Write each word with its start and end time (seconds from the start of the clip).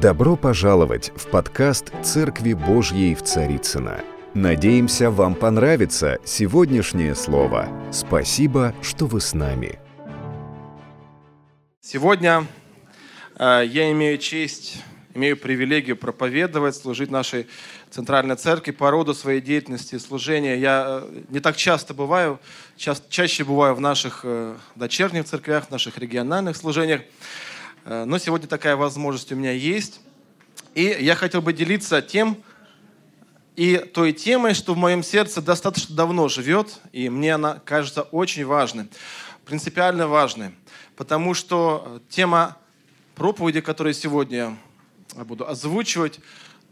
Добро 0.00 0.36
пожаловать 0.36 1.10
в 1.16 1.26
подкаст 1.26 1.92
«Церкви 2.04 2.52
Божьей 2.52 3.16
в 3.16 3.24
Царицыно». 3.24 4.00
Надеемся, 4.32 5.10
вам 5.10 5.34
понравится 5.34 6.18
сегодняшнее 6.24 7.16
слово. 7.16 7.68
Спасибо, 7.90 8.76
что 8.80 9.06
вы 9.06 9.20
с 9.20 9.34
нами. 9.34 9.80
Сегодня 11.80 12.46
э, 13.40 13.64
я 13.66 13.90
имею 13.90 14.18
честь, 14.18 14.84
имею 15.14 15.36
привилегию 15.36 15.96
проповедовать, 15.96 16.76
служить 16.76 17.10
нашей 17.10 17.48
центральной 17.90 18.36
церкви 18.36 18.70
по 18.70 18.92
роду 18.92 19.14
своей 19.14 19.40
деятельности 19.40 19.96
и 19.96 19.98
служения. 19.98 20.56
Я 20.60 21.00
э, 21.02 21.22
не 21.28 21.40
так 21.40 21.56
часто 21.56 21.92
бываю, 21.92 22.38
ча 22.76 22.94
чаще 23.08 23.42
бываю 23.42 23.74
в 23.74 23.80
наших 23.80 24.20
э, 24.22 24.54
дочерних 24.76 25.24
церквях, 25.24 25.66
в 25.66 25.70
наших 25.72 25.98
региональных 25.98 26.56
служениях. 26.56 27.00
Э, 27.88 28.04
но 28.04 28.18
сегодня 28.18 28.46
такая 28.46 28.76
возможность 28.76 29.32
у 29.32 29.34
меня 29.34 29.52
есть. 29.52 30.00
И 30.74 30.94
я 31.00 31.14
хотел 31.14 31.40
бы 31.40 31.54
делиться 31.54 32.02
тем, 32.02 32.36
и 33.56 33.78
той 33.78 34.12
темой, 34.12 34.52
что 34.52 34.74
в 34.74 34.76
моем 34.76 35.02
сердце 35.02 35.40
достаточно 35.40 35.96
давно 35.96 36.28
живет, 36.28 36.80
и 36.92 37.08
мне 37.08 37.34
она 37.34 37.60
кажется 37.64 38.02
очень 38.02 38.44
важной, 38.44 38.88
принципиально 39.46 40.06
важной, 40.06 40.50
потому 40.96 41.32
что 41.32 42.02
тема 42.10 42.58
проповеди, 43.14 43.62
которую 43.62 43.94
сегодня 43.94 44.58
я 45.16 45.24
буду 45.24 45.48
озвучивать, 45.48 46.20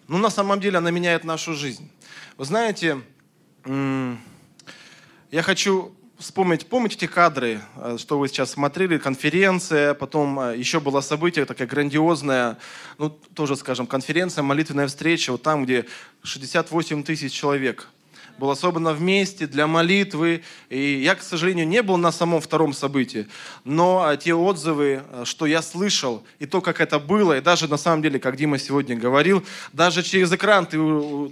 ну, 0.09 0.19
на 0.19 0.29
самом 0.29 0.61
деле 0.61 0.79
она 0.79 0.91
меняет 0.91 1.25
нашу 1.25 1.55
жизнь. 1.55 1.91
Вы 2.37 2.45
знаете, 2.45 3.01
я 3.65 5.43
хочу 5.43 5.97
вспомнить, 6.19 6.67
помните 6.67 7.09
кадры, 7.09 7.61
э, 7.77 7.97
что 7.99 8.19
вы 8.19 8.29
сейчас 8.29 8.53
смотрели, 8.53 8.99
конференция, 8.99 9.95
потом 9.95 10.41
э, 10.41 10.57
еще 10.57 10.81
было 10.81 11.01
событие 11.01 11.45
такое 11.45 11.67
грандиозное, 11.67 12.59
ну, 12.99 13.11
тоже, 13.11 13.57
скажем, 13.57 13.87
конференция, 13.87 14.43
молитвенная 14.43 14.87
встреча, 14.87 15.33
вот 15.33 15.43
там, 15.43 15.65
где 15.65 15.87
68 16.23 17.03
тысяч 17.03 17.33
человек 17.33 17.89
было 18.39 18.55
собрано 18.55 18.93
вместе 18.93 19.47
для 19.47 19.67
молитвы. 19.67 20.43
И 20.69 21.03
я, 21.03 21.15
к 21.15 21.23
сожалению, 21.23 21.67
не 21.67 21.83
был 21.83 21.97
на 21.97 22.13
самом 22.13 22.41
втором 22.41 22.73
событии, 22.73 23.29
но 23.65 24.05
а, 24.05 24.17
те 24.17 24.35
отзывы, 24.35 25.03
а, 25.11 25.25
что 25.25 25.47
я 25.47 25.63
слышал, 25.63 26.25
и 26.39 26.47
то, 26.47 26.61
как 26.61 26.81
это 26.81 26.99
было, 26.99 27.39
и 27.39 27.41
даже 27.41 27.69
на 27.69 27.77
самом 27.77 28.03
деле, 28.03 28.19
как 28.19 28.37
Дима 28.37 28.59
сегодня 28.59 28.97
говорил, 28.97 29.45
даже 29.73 30.03
через 30.03 30.33
экран 30.33 30.67
ты, 30.67 30.79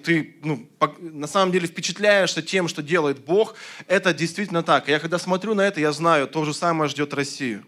ты 0.05 0.36
ну, 0.42 0.66
на 1.00 1.27
самом 1.27 1.52
деле 1.52 1.66
впечатляешься 1.66 2.42
тем, 2.42 2.69
что 2.69 2.82
делает 2.82 3.25
Бог, 3.25 3.55
это 3.86 4.12
действительно 4.14 4.62
так. 4.62 4.88
Я 4.88 4.98
когда 4.98 5.19
смотрю 5.19 5.55
на 5.55 5.62
это, 5.62 5.80
я 5.80 5.92
знаю, 5.92 6.27
то 6.27 6.44
же 6.44 6.55
самое 6.55 6.88
ждет 6.88 7.14
Россию. 7.14 7.64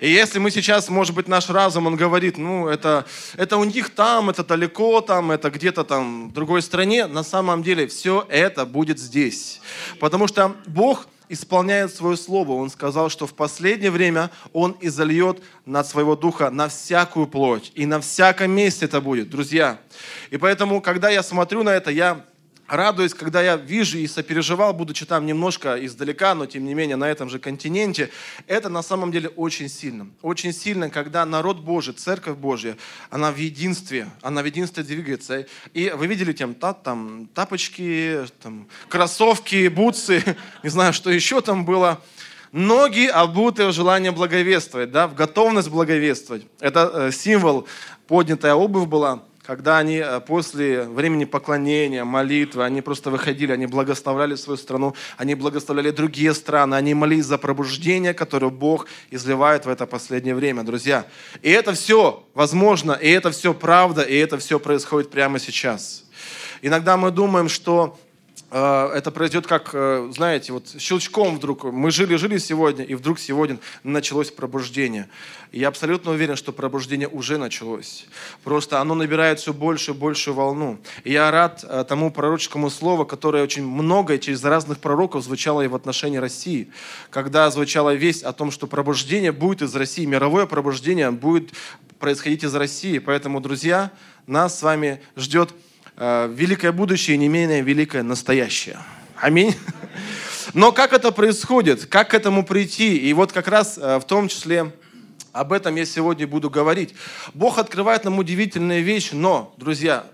И 0.00 0.10
если 0.10 0.38
мы 0.38 0.50
сейчас, 0.50 0.88
может 0.88 1.14
быть, 1.14 1.28
наш 1.28 1.48
разум, 1.48 1.86
он 1.86 1.96
говорит, 1.96 2.38
ну, 2.38 2.68
это, 2.68 3.06
это 3.36 3.56
у 3.56 3.64
них 3.64 3.90
там, 3.90 4.30
это 4.30 4.44
далеко 4.44 5.00
там, 5.00 5.30
это 5.30 5.50
где-то 5.50 5.84
там 5.84 6.28
в 6.28 6.32
другой 6.32 6.62
стране, 6.62 7.06
на 7.06 7.24
самом 7.24 7.62
деле 7.62 7.86
все 7.86 8.24
это 8.28 8.64
будет 8.64 8.98
здесь. 8.98 9.60
Потому 9.98 10.28
что 10.28 10.54
Бог 10.66 11.06
исполняет 11.28 11.94
свое 11.94 12.16
слово. 12.16 12.52
Он 12.52 12.70
сказал, 12.70 13.10
что 13.10 13.26
в 13.26 13.34
последнее 13.34 13.90
время 13.90 14.30
Он 14.52 14.76
изольет 14.80 15.42
над 15.66 15.86
своего 15.86 16.16
духа 16.16 16.50
на 16.50 16.68
всякую 16.68 17.26
плоть. 17.26 17.72
И 17.74 17.86
на 17.86 18.00
всяком 18.00 18.50
месте 18.50 18.86
это 18.86 19.00
будет, 19.00 19.30
друзья. 19.30 19.78
И 20.30 20.36
поэтому, 20.36 20.80
когда 20.80 21.10
я 21.10 21.22
смотрю 21.22 21.62
на 21.62 21.70
это, 21.70 21.90
я 21.90 22.24
радуюсь, 22.68 23.14
когда 23.14 23.42
я 23.42 23.56
вижу 23.56 23.98
и 23.98 24.06
сопереживал, 24.06 24.72
будучи 24.72 25.06
там 25.06 25.26
немножко 25.26 25.84
издалека, 25.84 26.34
но 26.34 26.46
тем 26.46 26.64
не 26.64 26.74
менее 26.74 26.96
на 26.96 27.08
этом 27.08 27.28
же 27.30 27.38
континенте, 27.38 28.10
это 28.46 28.68
на 28.68 28.82
самом 28.82 29.10
деле 29.10 29.30
очень 29.30 29.68
сильно. 29.68 30.06
Очень 30.22 30.52
сильно, 30.52 30.90
когда 30.90 31.24
народ 31.24 31.58
Божий, 31.58 31.94
Церковь 31.94 32.36
Божья, 32.36 32.76
она 33.10 33.32
в 33.32 33.36
единстве, 33.36 34.08
она 34.22 34.42
в 34.42 34.44
единстве 34.44 34.84
двигается. 34.84 35.46
И 35.72 35.92
вы 35.96 36.06
видели 36.06 36.32
там, 36.32 36.54
та, 36.54 36.74
там 36.74 37.28
тапочки, 37.34 38.20
там, 38.42 38.68
кроссовки, 38.88 39.68
бутсы, 39.68 40.22
не 40.62 40.68
знаю, 40.68 40.92
что 40.92 41.10
еще 41.10 41.40
там 41.40 41.64
было. 41.64 42.00
Ноги 42.50 43.06
обуты 43.06 43.66
в 43.66 43.72
желание 43.72 44.10
благовествовать, 44.10 44.90
да, 44.90 45.06
в 45.06 45.14
готовность 45.14 45.68
благовествовать. 45.68 46.44
Это 46.60 46.90
э, 46.94 47.12
символ, 47.12 47.68
поднятая 48.06 48.54
обувь 48.54 48.88
была– 48.88 49.22
когда 49.48 49.78
они 49.78 49.96
э, 49.96 50.20
после 50.20 50.82
времени 50.82 51.24
поклонения, 51.24 52.04
молитвы, 52.04 52.66
они 52.66 52.82
просто 52.82 53.10
выходили, 53.10 53.50
они 53.50 53.64
благословляли 53.66 54.34
свою 54.34 54.58
страну, 54.58 54.94
они 55.16 55.34
благословляли 55.34 55.90
другие 55.90 56.34
страны, 56.34 56.74
они 56.74 56.92
молились 56.92 57.24
за 57.24 57.38
пробуждение, 57.38 58.12
которое 58.12 58.50
Бог 58.50 58.88
изливает 59.10 59.64
в 59.64 59.70
это 59.70 59.86
последнее 59.86 60.34
время, 60.34 60.64
друзья. 60.64 61.06
И 61.40 61.48
это 61.48 61.72
все 61.72 62.26
возможно, 62.34 62.92
и 62.92 63.08
это 63.08 63.30
все 63.30 63.54
правда, 63.54 64.02
и 64.02 64.14
это 64.16 64.36
все 64.36 64.60
происходит 64.60 65.10
прямо 65.10 65.38
сейчас. 65.38 66.04
Иногда 66.60 66.98
мы 66.98 67.10
думаем, 67.10 67.48
что 67.48 67.98
это 68.50 69.10
произойдет 69.10 69.46
как, 69.46 69.70
э, 69.74 70.10
знаете, 70.14 70.54
вот 70.54 70.74
щелчком 70.78 71.36
вдруг. 71.36 71.64
Мы 71.64 71.90
жили-жили 71.90 72.38
сегодня, 72.38 72.82
и 72.84 72.94
вдруг 72.94 73.18
сегодня 73.18 73.58
началось 73.82 74.30
пробуждение. 74.30 75.08
Я 75.52 75.68
абсолютно 75.68 76.12
уверен, 76.12 76.34
что 76.34 76.52
пробуждение 76.52 77.08
уже 77.08 77.36
началось. 77.36 78.06
Просто 78.44 78.80
оно 78.80 78.94
набирает 78.94 79.38
все 79.40 79.52
большую 79.52 79.96
и 79.96 79.98
большую 79.98 80.34
волну. 80.34 80.78
И 81.04 81.12
я 81.12 81.30
рад 81.30 81.62
э, 81.62 81.84
тому 81.86 82.10
пророческому 82.10 82.70
слову, 82.70 83.04
которое 83.04 83.42
очень 83.42 83.66
многое 83.66 84.16
через 84.16 84.42
разных 84.42 84.78
пророков 84.78 85.24
звучало 85.24 85.60
и 85.60 85.68
в 85.68 85.74
отношении 85.74 86.16
России. 86.16 86.70
Когда 87.10 87.50
звучала 87.50 87.94
весть 87.94 88.22
о 88.22 88.32
том, 88.32 88.50
что 88.50 88.66
пробуждение 88.66 89.32
будет 89.32 89.60
из 89.60 89.74
России, 89.76 90.06
мировое 90.06 90.46
пробуждение 90.46 91.10
будет 91.10 91.52
происходить 91.98 92.44
из 92.44 92.54
России. 92.54 92.98
Поэтому, 92.98 93.40
друзья, 93.40 93.90
нас 94.26 94.58
с 94.58 94.62
вами 94.62 95.02
ждет 95.16 95.52
великое 95.98 96.72
будущее 96.72 97.16
и 97.16 97.18
не 97.18 97.28
менее 97.28 97.60
великое 97.62 98.02
настоящее. 98.02 98.78
Аминь. 99.16 99.54
Но 100.54 100.72
как 100.72 100.92
это 100.92 101.12
происходит? 101.12 101.86
Как 101.86 102.10
к 102.10 102.14
этому 102.14 102.44
прийти? 102.44 102.96
И 102.96 103.12
вот 103.12 103.32
как 103.32 103.48
раз 103.48 103.76
э, 103.76 103.98
в 103.98 104.04
том 104.04 104.28
числе 104.28 104.72
об 105.32 105.52
этом 105.52 105.74
я 105.76 105.84
сегодня 105.84 106.26
буду 106.26 106.48
говорить. 106.48 106.94
Бог 107.34 107.58
открывает 107.58 108.04
нам 108.04 108.18
удивительные 108.18 108.80
вещи, 108.80 109.14
но, 109.14 109.54
друзья, 109.58 110.06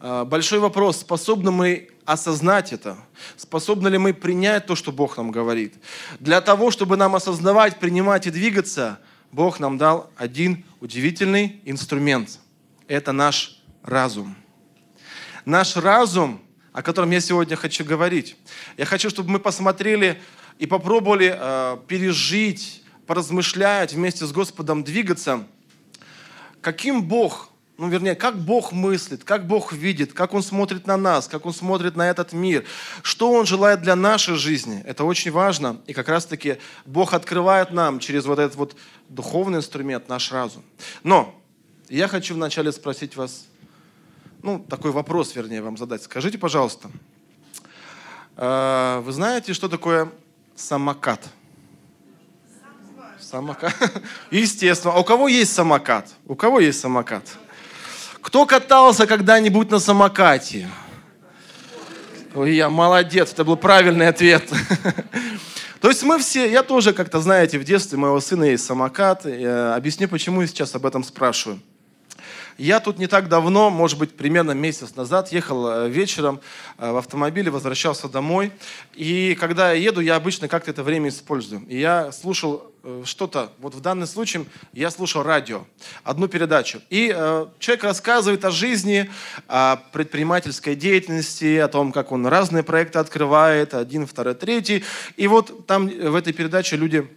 э, 0.00 0.24
большой 0.24 0.58
вопрос, 0.60 1.00
способны 1.00 1.50
мы 1.50 1.90
осознать 2.06 2.72
это? 2.72 2.96
Способны 3.36 3.88
ли 3.88 3.98
мы 3.98 4.14
принять 4.14 4.66
то, 4.66 4.74
что 4.74 4.90
Бог 4.90 5.16
нам 5.16 5.30
говорит? 5.30 5.74
Для 6.18 6.40
того, 6.40 6.70
чтобы 6.70 6.96
нам 6.96 7.14
осознавать, 7.14 7.78
принимать 7.78 8.26
и 8.26 8.30
двигаться, 8.30 9.00
Бог 9.32 9.60
нам 9.60 9.78
дал 9.78 10.10
один 10.16 10.64
удивительный 10.80 11.60
инструмент. 11.64 12.38
Это 12.88 13.12
наш 13.12 13.60
разум. 13.82 14.36
Наш 15.44 15.76
разум, 15.76 16.40
о 16.72 16.82
котором 16.82 17.10
я 17.10 17.20
сегодня 17.20 17.54
хочу 17.56 17.84
говорить. 17.84 18.36
Я 18.78 18.86
хочу, 18.86 19.10
чтобы 19.10 19.30
мы 19.30 19.38
посмотрели 19.38 20.20
и 20.58 20.66
попробовали 20.66 21.36
э, 21.38 21.78
пережить, 21.86 22.82
поразмышлять 23.06 23.92
вместе 23.92 24.24
с 24.24 24.32
Господом, 24.32 24.84
двигаться. 24.84 25.46
Каким 26.62 27.02
Бог, 27.02 27.50
ну 27.76 27.88
вернее, 27.88 28.14
как 28.14 28.38
Бог 28.38 28.72
мыслит, 28.72 29.22
как 29.22 29.46
Бог 29.46 29.74
видит, 29.74 30.14
как 30.14 30.32
Он 30.32 30.42
смотрит 30.42 30.86
на 30.86 30.96
нас, 30.96 31.28
как 31.28 31.44
Он 31.44 31.52
смотрит 31.52 31.94
на 31.94 32.08
этот 32.08 32.32
мир, 32.32 32.64
что 33.02 33.30
Он 33.30 33.44
желает 33.44 33.82
для 33.82 33.96
нашей 33.96 34.36
жизни. 34.36 34.82
Это 34.86 35.04
очень 35.04 35.30
важно. 35.30 35.80
И 35.86 35.92
как 35.92 36.08
раз-таки 36.08 36.56
Бог 36.86 37.12
открывает 37.12 37.70
нам 37.70 37.98
через 37.98 38.24
вот 38.24 38.38
этот 38.38 38.56
вот 38.56 38.76
духовный 39.10 39.58
инструмент 39.58 40.08
наш 40.08 40.32
разум. 40.32 40.62
Но 41.02 41.38
я 41.90 42.08
хочу 42.08 42.34
вначале 42.34 42.72
спросить 42.72 43.14
вас, 43.14 43.46
ну, 44.44 44.58
такой 44.58 44.90
вопрос, 44.90 45.34
вернее, 45.34 45.62
вам 45.62 45.78
задать. 45.78 46.02
Скажите, 46.02 46.36
пожалуйста, 46.36 46.90
э, 48.36 49.00
вы 49.02 49.10
знаете, 49.10 49.54
что 49.54 49.70
такое 49.70 50.12
самокат? 50.54 51.26
Самокат? 53.18 53.74
Естественно. 54.30 54.92
А 54.92 54.98
у 54.98 55.04
кого 55.04 55.28
есть 55.28 55.54
самокат? 55.54 56.10
У 56.26 56.34
кого 56.34 56.60
есть 56.60 56.78
самокат? 56.78 57.22
Кто 58.20 58.44
катался 58.44 59.06
когда-нибудь 59.06 59.70
на 59.70 59.78
самокате? 59.78 60.68
Ой, 62.34 62.54
я 62.54 62.68
молодец, 62.68 63.32
это 63.32 63.44
был 63.44 63.56
правильный 63.56 64.08
ответ. 64.08 64.46
То 65.80 65.88
есть 65.88 66.02
мы 66.02 66.18
все, 66.18 66.50
я 66.50 66.62
тоже 66.62 66.92
как-то, 66.92 67.20
знаете, 67.20 67.58
в 67.58 67.64
детстве 67.64 67.96
моего 67.96 68.20
сына 68.20 68.44
есть 68.44 68.66
самокат. 68.66 69.24
Я 69.24 69.74
объясню, 69.74 70.06
почему 70.06 70.42
я 70.42 70.46
сейчас 70.48 70.74
об 70.74 70.84
этом 70.84 71.02
спрашиваю. 71.02 71.60
Я 72.56 72.78
тут 72.78 72.98
не 72.98 73.08
так 73.08 73.28
давно, 73.28 73.68
может 73.68 73.98
быть, 73.98 74.16
примерно 74.16 74.52
месяц 74.52 74.94
назад, 74.94 75.32
ехал 75.32 75.66
э, 75.66 75.88
вечером 75.88 76.40
э, 76.78 76.92
в 76.92 76.96
автомобиле, 76.98 77.50
возвращался 77.50 78.08
домой. 78.08 78.52
И 78.94 79.36
когда 79.40 79.72
я 79.72 79.90
еду, 79.90 80.00
я 80.00 80.14
обычно 80.14 80.46
как-то 80.46 80.70
это 80.70 80.84
время 80.84 81.08
использую. 81.08 81.66
И 81.66 81.80
я 81.80 82.12
слушал 82.12 82.72
э, 82.84 83.02
что-то, 83.04 83.52
вот 83.58 83.74
в 83.74 83.80
данном 83.80 84.06
случае 84.06 84.44
я 84.72 84.92
слушал 84.92 85.24
радио, 85.24 85.64
одну 86.04 86.28
передачу. 86.28 86.80
И 86.90 87.12
э, 87.12 87.46
человек 87.58 87.82
рассказывает 87.82 88.44
о 88.44 88.52
жизни, 88.52 89.10
о 89.48 89.76
предпринимательской 89.92 90.76
деятельности, 90.76 91.56
о 91.56 91.66
том, 91.66 91.90
как 91.90 92.12
он 92.12 92.24
разные 92.24 92.62
проекты 92.62 93.00
открывает, 93.00 93.74
один, 93.74 94.06
второй, 94.06 94.34
третий. 94.34 94.84
И 95.16 95.26
вот 95.26 95.66
там 95.66 95.88
в 95.88 96.14
этой 96.14 96.32
передаче 96.32 96.76
люди 96.76 97.08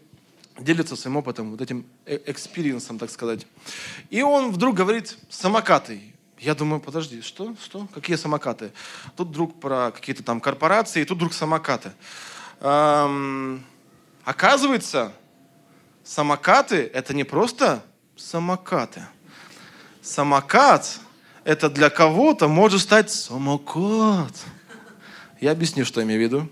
делится 0.60 0.96
своим 0.96 1.18
опытом, 1.18 1.52
вот 1.52 1.62
этим 1.62 1.86
э, 2.06 2.20
experience 2.26 2.83
ом, 2.83 3.00
так 3.00 3.10
сказать. 3.10 3.46
И 4.10 4.22
он 4.22 4.52
вдруг 4.52 4.76
говорит, 4.76 5.18
самокаты. 5.30 6.14
Я 6.40 6.54
думаю, 6.54 6.80
подожди, 6.80 7.22
что? 7.22 7.56
Что? 7.64 7.88
Какие 7.94 8.16
самокаты? 8.16 8.72
Тут 9.16 9.30
вдруг 9.30 9.60
про 9.60 9.92
какие-то 9.92 10.24
там 10.24 10.40
корпорации, 10.40 11.04
тут 11.04 11.18
вдруг 11.18 11.34
самокаты. 11.34 11.94
Эм, 12.60 13.64
оказывается, 14.24 15.14
самокаты– 16.04 16.90
это 16.94 17.14
не 17.14 17.24
просто 17.24 17.84
самокаты. 18.16 19.06
Самокат– 20.02 21.00
это 21.44 21.70
для 21.70 21.90
кого-то 21.90 22.48
может 22.48 22.82
стать 22.82 23.12
самокат. 23.12 24.34
Я 25.40 25.52
объясню, 25.52 25.86
что 25.86 26.02
я 26.02 26.06
имею 26.06 26.20
в 26.20 26.24
виду. 26.24 26.50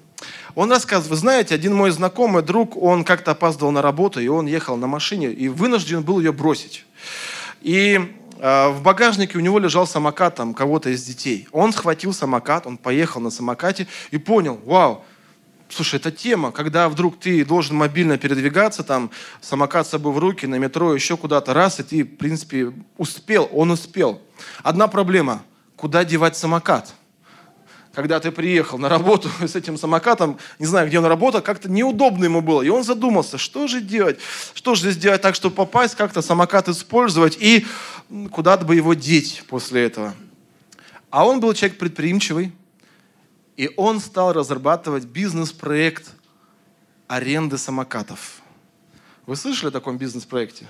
Он 0.56 0.72
рассказывает, 0.72 1.12
вы 1.12 1.18
знаете, 1.18 1.54
один 1.54 1.76
мой 1.76 1.92
знакомый 1.92 2.42
друг, 2.42 2.82
он 2.82 3.04
как-то 3.04 3.32
опаздывал 3.32 3.72
на 3.72 3.82
работу, 3.82 4.22
и 4.22 4.28
он 4.28 4.46
ехал 4.46 4.78
на 4.78 4.88
машине, 4.88 5.32
и 5.32 5.50
вынужден 5.50 6.02
был 6.02 6.20
ее 6.20 6.32
бросить. 6.32 6.86
И 7.62 8.00
э, 8.40 8.70
в 8.70 8.82
багажнике 8.82 9.38
у 9.38 9.42
него 9.42 9.60
лежал 9.60 9.86
самокат 9.86 10.36
там 10.36 10.54
кого-то 10.54 10.90
из 10.90 11.04
детей. 11.04 11.48
Он 11.52 11.74
схватил 11.74 12.14
самокат, 12.14 12.66
он 12.66 12.78
поехал 12.78 13.20
на 13.20 13.32
самокате 13.32 13.88
и 14.12 14.18
понял, 14.18 14.60
вау, 14.66 15.04
Слушай, 15.68 15.96
это 15.96 16.12
тема, 16.12 16.52
когда 16.52 16.88
вдруг 16.90 17.20
ты 17.20 17.44
должен 17.44 17.76
мобильно 17.76 18.20
передвигаться, 18.20 18.84
там, 18.84 19.10
самокат 19.42 19.88
с 19.88 19.90
собой 19.90 20.14
в 20.14 20.20
руки, 20.20 20.46
на 20.46 20.56
метро, 20.56 20.94
еще 20.94 21.18
куда-то, 21.18 21.54
раз, 21.54 21.80
и 21.80 21.84
ты, 21.84 22.04
в 22.04 22.18
принципе, 22.18 22.72
успел, 22.98 23.50
он 23.52 23.72
успел. 23.72 24.22
Одна 24.62 24.88
проблема, 24.88 25.42
куда 25.76 26.06
девать 26.06 26.38
самокат? 26.38 26.94
Когда 27.96 28.20
ты 28.20 28.30
приехал 28.32 28.78
на 28.78 28.90
работу 28.90 29.30
с 29.42 29.56
этим 29.56 29.78
самокатом, 29.78 30.38
не 30.60 30.66
знаю, 30.66 30.88
где 30.88 31.00
он 31.00 31.06
работал, 31.06 31.42
как-то 31.42 31.72
неудобно 31.72 32.26
ему 32.26 32.42
было. 32.42 32.62
И 32.62 32.70
он 32.70 32.84
задумался, 32.84 33.38
что 33.38 33.68
же 33.68 33.82
делать? 33.82 34.20
Что 34.54 34.76
же 34.76 34.92
сделать 34.92 35.22
так, 35.22 35.34
чтобы 35.34 35.56
попасть, 35.56 35.96
как-то 35.96 36.22
самокат 36.22 36.68
использовать 36.68 37.38
и 37.40 37.66
куда-то 38.32 38.66
бы 38.66 38.76
его 38.76 38.94
деть 38.94 39.44
после 39.48 39.86
этого. 39.86 40.14
А 41.10 41.26
он 41.26 41.40
был 41.40 41.54
человек 41.54 41.80
предприимчивый, 41.80 42.52
и 43.56 43.72
он 43.78 44.02
стал 44.02 44.34
разрабатывать 44.34 45.06
бизнес-проект 45.06 46.10
аренды 47.08 47.58
самокатов. 47.58 48.42
Вы 49.26 49.38
слышали 49.38 49.70
о 49.70 49.72
таком 49.72 49.98
бизнес-проекте? 49.98 50.68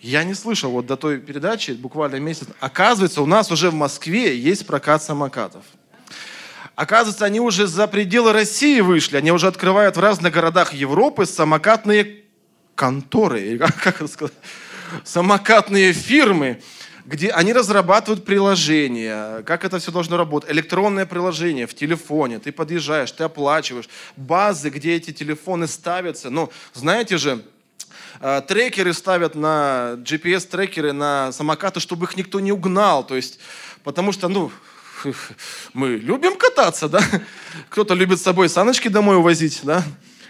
Я 0.00 0.22
не 0.22 0.34
слышал 0.34 0.70
вот 0.70 0.86
до 0.86 0.96
той 0.96 1.18
передачи, 1.18 1.72
буквально 1.72 2.20
месяц. 2.20 2.46
Оказывается, 2.60 3.20
у 3.20 3.26
нас 3.26 3.50
уже 3.50 3.70
в 3.70 3.74
Москве 3.74 4.38
есть 4.38 4.64
прокат 4.64 5.02
самокатов. 5.02 5.64
Оказывается, 6.78 7.24
они 7.24 7.40
уже 7.40 7.66
за 7.66 7.88
пределы 7.88 8.32
России 8.32 8.80
вышли. 8.80 9.16
Они 9.16 9.32
уже 9.32 9.48
открывают 9.48 9.96
в 9.96 10.00
разных 10.00 10.32
городах 10.32 10.72
Европы 10.72 11.26
самокатные 11.26 12.22
конторы, 12.76 13.58
как 13.58 13.96
это 13.96 14.06
сказать, 14.06 14.36
самокатные 15.02 15.92
фирмы, 15.92 16.62
где 17.04 17.30
они 17.30 17.52
разрабатывают 17.52 18.24
приложения, 18.24 19.42
как 19.42 19.64
это 19.64 19.80
все 19.80 19.90
должно 19.90 20.16
работать. 20.16 20.52
Электронное 20.52 21.04
приложение 21.04 21.66
в 21.66 21.74
телефоне. 21.74 22.38
Ты 22.38 22.52
подъезжаешь, 22.52 23.10
ты 23.10 23.24
оплачиваешь. 23.24 23.88
Базы, 24.16 24.70
где 24.70 24.94
эти 24.94 25.12
телефоны 25.12 25.66
ставятся. 25.66 26.30
Ну, 26.30 26.48
знаете 26.74 27.18
же, 27.18 27.42
э, 28.20 28.40
трекеры 28.46 28.92
ставят 28.92 29.34
на 29.34 29.96
GPS-трекеры 30.04 30.92
на 30.92 31.32
самокаты, 31.32 31.80
чтобы 31.80 32.06
их 32.06 32.16
никто 32.16 32.38
не 32.38 32.52
угнал. 32.52 33.04
То 33.04 33.16
есть, 33.16 33.40
потому 33.82 34.12
что, 34.12 34.28
ну, 34.28 34.52
мы 35.72 35.96
любим 35.96 36.36
кататься, 36.36 36.88
да? 36.88 37.00
Кто-то 37.68 37.94
любит 37.94 38.18
с 38.18 38.22
собой 38.22 38.48
саночки 38.48 38.88
домой 38.88 39.16
увозить, 39.16 39.60
да? 39.62 39.84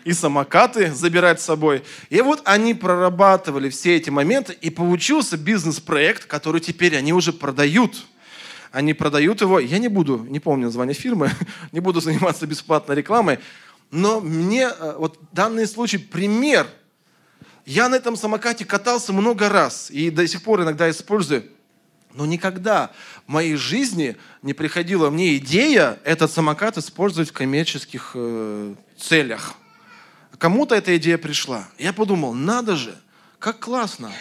И 0.04 0.12
самокаты 0.12 0.92
забирать 0.92 1.40
с 1.40 1.44
собой. 1.44 1.82
И 2.10 2.20
вот 2.20 2.42
они 2.44 2.74
прорабатывали 2.74 3.68
все 3.68 3.96
эти 3.96 4.10
моменты, 4.10 4.56
и 4.60 4.70
получился 4.70 5.36
бизнес-проект, 5.36 6.24
который 6.24 6.60
теперь 6.60 6.96
они 6.96 7.12
уже 7.12 7.32
продают. 7.32 8.06
Они 8.70 8.94
продают 8.94 9.40
его, 9.40 9.58
я 9.58 9.78
не 9.78 9.88
буду, 9.88 10.18
не 10.28 10.40
помню 10.40 10.66
название 10.66 10.94
фирмы, 10.94 11.30
не 11.72 11.80
буду 11.80 12.00
заниматься 12.00 12.46
бесплатной 12.46 12.96
рекламой, 12.96 13.38
но 13.90 14.20
мне 14.20 14.68
э, 14.68 14.94
вот 14.98 15.18
данный 15.32 15.66
случай 15.66 15.98
пример. 15.98 16.66
Я 17.64 17.88
на 17.88 17.96
этом 17.96 18.16
самокате 18.16 18.64
катался 18.64 19.12
много 19.12 19.48
раз 19.48 19.90
и 19.90 20.10
до 20.10 20.26
сих 20.26 20.42
пор 20.42 20.62
иногда 20.62 20.88
использую. 20.90 21.44
Но 22.14 22.26
никогда 22.26 22.90
в 23.26 23.30
моей 23.30 23.56
жизни 23.56 24.16
не 24.42 24.54
приходила 24.54 25.10
мне 25.10 25.36
идея 25.36 25.98
этот 26.04 26.32
самокат 26.32 26.78
использовать 26.78 27.30
в 27.30 27.32
коммерческих 27.32 28.12
э, 28.14 28.74
целях. 28.96 29.54
Кому-то 30.38 30.74
эта 30.74 30.96
идея 30.96 31.18
пришла. 31.18 31.68
Я 31.78 31.92
подумал, 31.92 32.32
надо 32.32 32.76
же, 32.76 32.96
как 33.38 33.58
классно. 33.58 34.12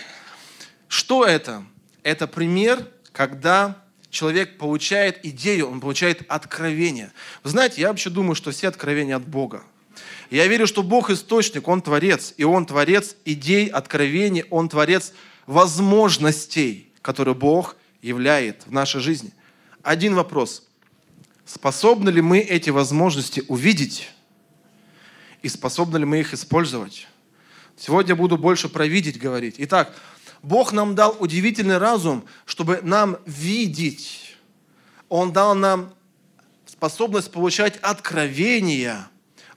Что 0.88 1.26
это? 1.26 1.64
Это 2.04 2.28
пример, 2.28 2.88
когда 3.12 3.84
человек 4.10 4.58
получает 4.58 5.26
идею, 5.26 5.70
он 5.70 5.80
получает 5.80 6.24
откровение. 6.28 7.12
Вы 7.44 7.52
знаете, 7.52 7.82
я 7.82 7.90
вообще 7.90 8.10
думаю, 8.10 8.36
что 8.36 8.52
все 8.52 8.68
откровения 8.68 9.16
от 9.16 9.28
Бога. 9.28 9.64
Я 10.30 10.48
верю, 10.48 10.68
что 10.68 10.84
Бог 10.84 11.10
источник, 11.10 11.68
Он 11.68 11.82
творец, 11.82 12.34
и 12.38 12.44
Он 12.44 12.66
творец 12.66 13.16
идей, 13.26 13.68
откровений, 13.68 14.46
Он 14.50 14.70
творец 14.70 15.14
возможностей, 15.46 16.87
которые 17.08 17.36
Бог 17.36 17.78
являет 18.02 18.68
в 18.68 18.74
нашей 18.74 19.00
жизни. 19.00 19.32
Один 19.82 20.14
вопрос. 20.14 20.68
Способны 21.46 22.10
ли 22.10 22.22
мы 22.22 22.40
эти 22.40 22.70
возможности 22.70 23.46
увидеть? 23.48 24.10
И 25.42 25.48
способны 25.48 26.00
ли 26.00 26.04
мы 26.04 26.20
их 26.20 26.34
использовать? 26.34 27.08
Сегодня 27.78 28.14
буду 28.14 28.38
больше 28.38 28.68
про 28.68 28.86
видеть 28.88 29.18
говорить. 29.18 29.56
Итак, 29.58 29.96
Бог 30.44 30.74
нам 30.74 30.96
дал 30.96 31.16
удивительный 31.18 31.78
разум, 31.78 32.26
чтобы 32.46 32.82
нам 32.84 33.16
видеть. 33.26 34.36
Он 35.08 35.32
дал 35.32 35.56
нам 35.56 35.94
способность 36.66 37.32
получать 37.32 37.78
откровения. 37.78 39.08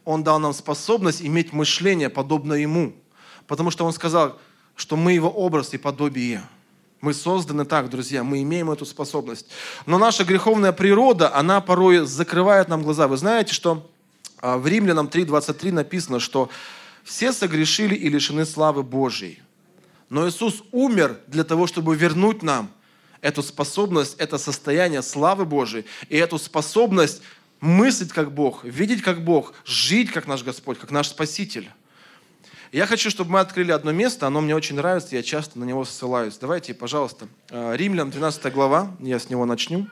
Он 0.04 0.22
дал 0.22 0.38
нам 0.38 0.52
способность 0.52 1.20
иметь 1.20 1.52
мышление, 1.52 2.10
подобное 2.10 2.58
Ему. 2.58 2.94
Потому 3.48 3.72
что 3.72 3.84
Он 3.84 3.92
сказал, 3.92 4.38
что 4.76 4.94
мы 4.94 5.14
Его 5.14 5.28
образ 5.28 5.74
и 5.74 5.78
подобие. 5.78 6.44
Мы 7.00 7.14
созданы 7.14 7.64
так, 7.64 7.88
друзья, 7.88 8.22
мы 8.22 8.42
имеем 8.42 8.70
эту 8.70 8.84
способность. 8.84 9.46
Но 9.86 9.96
наша 9.96 10.24
греховная 10.24 10.72
природа, 10.72 11.34
она 11.34 11.62
порой 11.62 12.04
закрывает 12.06 12.68
нам 12.68 12.82
глаза. 12.82 13.08
Вы 13.08 13.16
знаете, 13.16 13.54
что 13.54 13.90
а, 14.40 14.58
в 14.58 14.66
Римлянам 14.66 15.06
3.23 15.06 15.72
написано, 15.72 16.20
что 16.20 16.50
все 17.02 17.32
согрешили 17.32 17.94
и 17.94 18.08
лишены 18.10 18.44
славы 18.44 18.82
Божьей. 18.82 19.42
Но 20.10 20.28
Иисус 20.28 20.62
умер 20.72 21.20
для 21.26 21.44
того, 21.44 21.66
чтобы 21.66 21.96
вернуть 21.96 22.42
нам 22.42 22.70
эту 23.22 23.42
способность, 23.42 24.16
это 24.18 24.36
состояние 24.36 25.02
славы 25.02 25.46
Божией 25.46 25.86
и 26.10 26.16
эту 26.16 26.38
способность 26.38 27.22
мыслить 27.60 28.12
как 28.12 28.32
Бог, 28.32 28.64
видеть 28.64 29.02
как 29.02 29.24
Бог, 29.24 29.54
жить 29.64 30.10
как 30.10 30.26
наш 30.26 30.42
Господь, 30.42 30.78
как 30.78 30.90
наш 30.90 31.08
Спаситель. 31.08 31.70
Я 32.72 32.86
хочу, 32.86 33.10
чтобы 33.10 33.32
мы 33.32 33.40
открыли 33.40 33.72
одно 33.72 33.90
место, 33.90 34.28
оно 34.28 34.40
мне 34.40 34.54
очень 34.54 34.76
нравится, 34.76 35.16
я 35.16 35.24
часто 35.24 35.58
на 35.58 35.64
него 35.64 35.84
ссылаюсь. 35.84 36.38
Давайте, 36.38 36.72
пожалуйста, 36.72 37.26
э, 37.48 37.74
Римлян, 37.76 38.10
12 38.10 38.52
глава, 38.52 38.94
я 39.00 39.18
с 39.18 39.28
него 39.28 39.44
начну. 39.44 39.88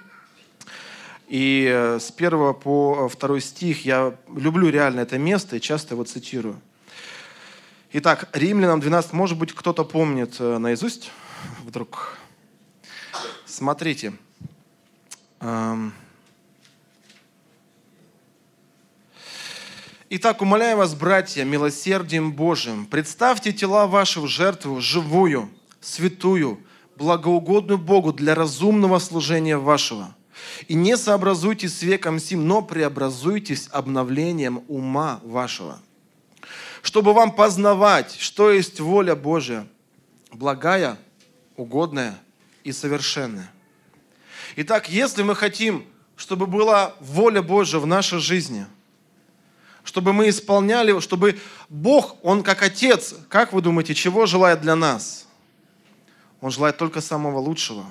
И 1.26 1.68
э, 1.68 1.98
с 1.98 2.12
1 2.16 2.54
по 2.54 3.10
2 3.20 3.40
стих 3.40 3.84
я 3.84 4.14
люблю 4.32 4.68
реально 4.68 5.00
это 5.00 5.18
место 5.18 5.56
и 5.56 5.60
часто 5.60 5.94
его 5.94 6.04
цитирую. 6.04 6.60
Итак, 7.94 8.28
Римлянам 8.32 8.78
12, 8.78 9.12
может 9.12 9.36
быть, 9.36 9.52
кто-то 9.52 9.82
помнит 9.82 10.36
э, 10.38 10.58
наизусть 10.58 11.10
вдруг. 11.64 12.16
Смотрите. 13.44 14.12
Эм, 15.40 15.92
Итак, 20.10 20.40
умоляю 20.40 20.78
вас, 20.78 20.94
братья, 20.94 21.44
милосердием 21.44 22.32
Божиим, 22.32 22.86
представьте 22.86 23.52
тела 23.52 23.86
ваши 23.86 24.22
в 24.22 24.26
жертву 24.26 24.80
живую, 24.80 25.50
святую, 25.82 26.60
благоугодную 26.96 27.76
Богу 27.76 28.14
для 28.14 28.34
разумного 28.34 29.00
служения 29.00 29.58
вашего. 29.58 30.16
И 30.66 30.72
не 30.72 30.96
сообразуйтесь 30.96 31.76
с 31.76 31.82
веком 31.82 32.18
сим, 32.20 32.48
но 32.48 32.62
преобразуйтесь 32.62 33.68
обновлением 33.70 34.64
ума 34.68 35.20
вашего, 35.24 35.78
чтобы 36.80 37.12
вам 37.12 37.30
познавать, 37.30 38.16
что 38.18 38.50
есть 38.50 38.80
воля 38.80 39.14
Божия, 39.14 39.66
благая, 40.32 40.96
угодная 41.54 42.18
и 42.64 42.72
совершенная. 42.72 43.52
Итак, 44.56 44.88
если 44.88 45.22
мы 45.22 45.34
хотим, 45.34 45.84
чтобы 46.16 46.46
была 46.46 46.94
воля 46.98 47.42
Божия 47.42 47.78
в 47.78 47.86
нашей 47.86 48.20
жизни– 48.20 48.64
чтобы 49.88 50.12
мы 50.12 50.28
исполняли, 50.28 51.00
чтобы 51.00 51.38
Бог, 51.70 52.16
Он 52.22 52.42
как 52.42 52.62
Отец, 52.62 53.14
как 53.30 53.54
вы 53.54 53.62
думаете, 53.62 53.94
чего 53.94 54.26
желает 54.26 54.60
для 54.60 54.76
нас? 54.76 55.26
Он 56.42 56.50
желает 56.50 56.76
только 56.76 57.00
самого 57.00 57.38
лучшего. 57.38 57.86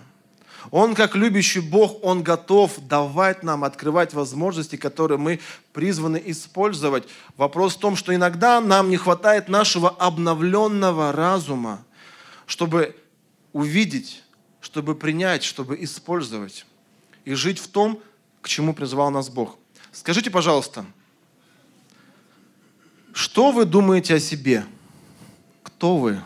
Он, 0.70 0.94
как 0.94 1.16
любящий 1.16 1.60
Бог, 1.60 2.04
Он 2.04 2.22
готов 2.22 2.78
давать 2.88 3.42
нам, 3.42 3.64
открывать 3.64 4.14
возможности, 4.14 4.76
которые 4.76 5.18
мы 5.18 5.40
призваны 5.74 6.22
использовать. 6.24 7.08
Вопрос 7.36 7.76
в 7.76 7.80
том, 7.80 7.96
что 7.96 8.14
иногда 8.14 8.62
нам 8.62 8.92
не 8.92 8.98
хватает 8.98 9.50
нашего 9.50 9.90
обновленного 9.90 11.12
разума, 11.14 11.84
чтобы 12.46 12.96
увидеть, 13.54 14.22
чтобы 14.62 14.94
принять, 14.94 15.44
чтобы 15.44 15.84
использовать 15.84 16.68
и 17.26 17.34
жить 17.34 17.58
в 17.58 17.68
том, 17.70 18.00
к 18.44 18.50
чему 18.50 18.76
призвал 18.76 19.10
нас 19.10 19.30
Бог. 19.30 19.58
Скажите, 19.92 20.30
пожалуйста, 20.30 20.86
что 23.28 23.52
вы 23.52 23.66
думаете 23.66 24.16
о 24.16 24.20
себе? 24.22 24.64
Кто 25.62 25.98
вы? 25.98 26.22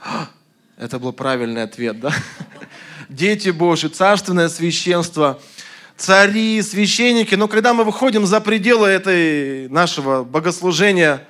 Это 0.78 1.00
был 1.00 1.12
правильный 1.12 1.64
ответ, 1.64 1.98
да? 1.98 2.12
Дети 3.08 3.48
Божьи, 3.48 3.88
царственное 3.88 4.48
священство, 4.48 5.40
цари, 5.96 6.62
священники. 6.62 7.34
Но 7.34 7.48
когда 7.48 7.74
мы 7.74 7.82
выходим 7.82 8.26
за 8.26 8.40
пределы 8.40 8.86
этой 8.86 9.68
нашего 9.70 10.22
богослужения, 10.22 11.26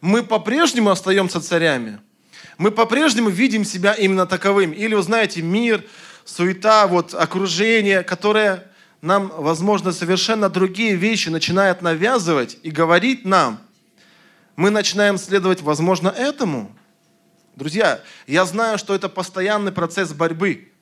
мы 0.00 0.22
по-прежнему 0.22 0.88
остаемся 0.88 1.42
царями. 1.42 2.00
Мы 2.56 2.70
по-прежнему 2.70 3.28
видим 3.28 3.62
себя 3.62 3.92
именно 3.92 4.24
таковым. 4.24 4.72
Или, 4.72 4.94
вы 4.94 5.02
знаете, 5.02 5.42
мир, 5.42 5.84
суета, 6.24 6.86
вот, 6.86 7.12
окружение, 7.12 8.02
которое 8.02 8.70
нам, 9.04 9.28
возможно, 9.28 9.92
совершенно 9.92 10.48
другие 10.48 10.96
вещи 10.96 11.28
начинает 11.28 11.82
навязывать 11.82 12.58
и 12.62 12.70
говорить 12.70 13.24
нам. 13.24 13.60
Мы 14.56 14.70
начинаем 14.70 15.18
следовать, 15.18 15.62
возможно, 15.62 16.08
этому– 16.08 16.76
Друзья, 17.56 18.02
я 18.26 18.44
знаю, 18.46 18.78
что 18.78 18.96
это 18.96 19.08
постоянный 19.08 19.70
процесс 19.70 20.12
борьбы, 20.12 20.72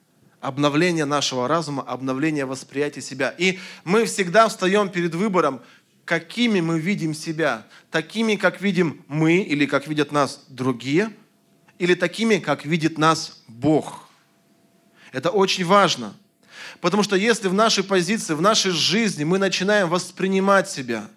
обновления 0.41 1.05
нашего 1.05 1.47
разума, 1.47 1.83
обновления 1.83 2.47
восприятия 2.47 3.03
себя. 3.03 3.35
И 3.37 3.59
мы 3.85 4.07
всегда 4.07 4.49
встаем 4.49 4.89
перед 4.89 5.15
выбором, 5.15 5.61
какими 6.07 6.63
мы 6.63 6.81
видим 6.81 7.13
себя. 7.13 7.67
Такими, 7.91 8.37
как 8.37 8.63
видим 8.63 9.05
мы 9.07 9.43
или 9.43 9.67
как 9.67 9.87
видят 9.87 10.13
нас 10.13 10.45
другие, 10.49 11.11
или 11.79 11.95
такими, 11.95 12.39
как 12.39 12.65
видит 12.65 12.97
нас 12.97 13.43
Бог. 13.49 14.09
Это 15.13 15.29
очень 15.29 15.67
важно. 15.67 16.15
Потому 16.83 17.03
что 17.03 17.17
если 17.17 17.49
в 17.49 17.55
нашей 17.55 17.83
позиции, 17.83 18.35
в 18.35 18.43
нашей 18.43 18.73
жизни 18.73 19.25
мы 19.25 19.39
начинаем 19.39 19.89
воспринимать 19.89 20.69
себя, 20.69 21.09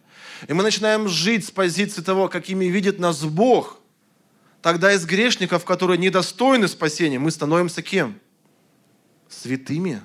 и 0.47 0.53
мы 0.53 0.63
начинаем 0.63 1.09
жить 1.09 1.45
с 1.45 1.51
позиции 1.51 2.01
того, 2.01 2.29
какими 2.29 2.65
видит 2.65 2.99
нас 2.99 3.21
Бог– 3.25 3.81
Тогда 4.65 4.91
из 4.93 5.05
грешников, 5.05 5.63
которые 5.63 5.99
недостойны 5.99 6.67
спасения, 6.67 7.19
мы 7.19 7.29
становимся 7.29 7.83
кем? 7.83 8.19
Святыми. 9.29 10.01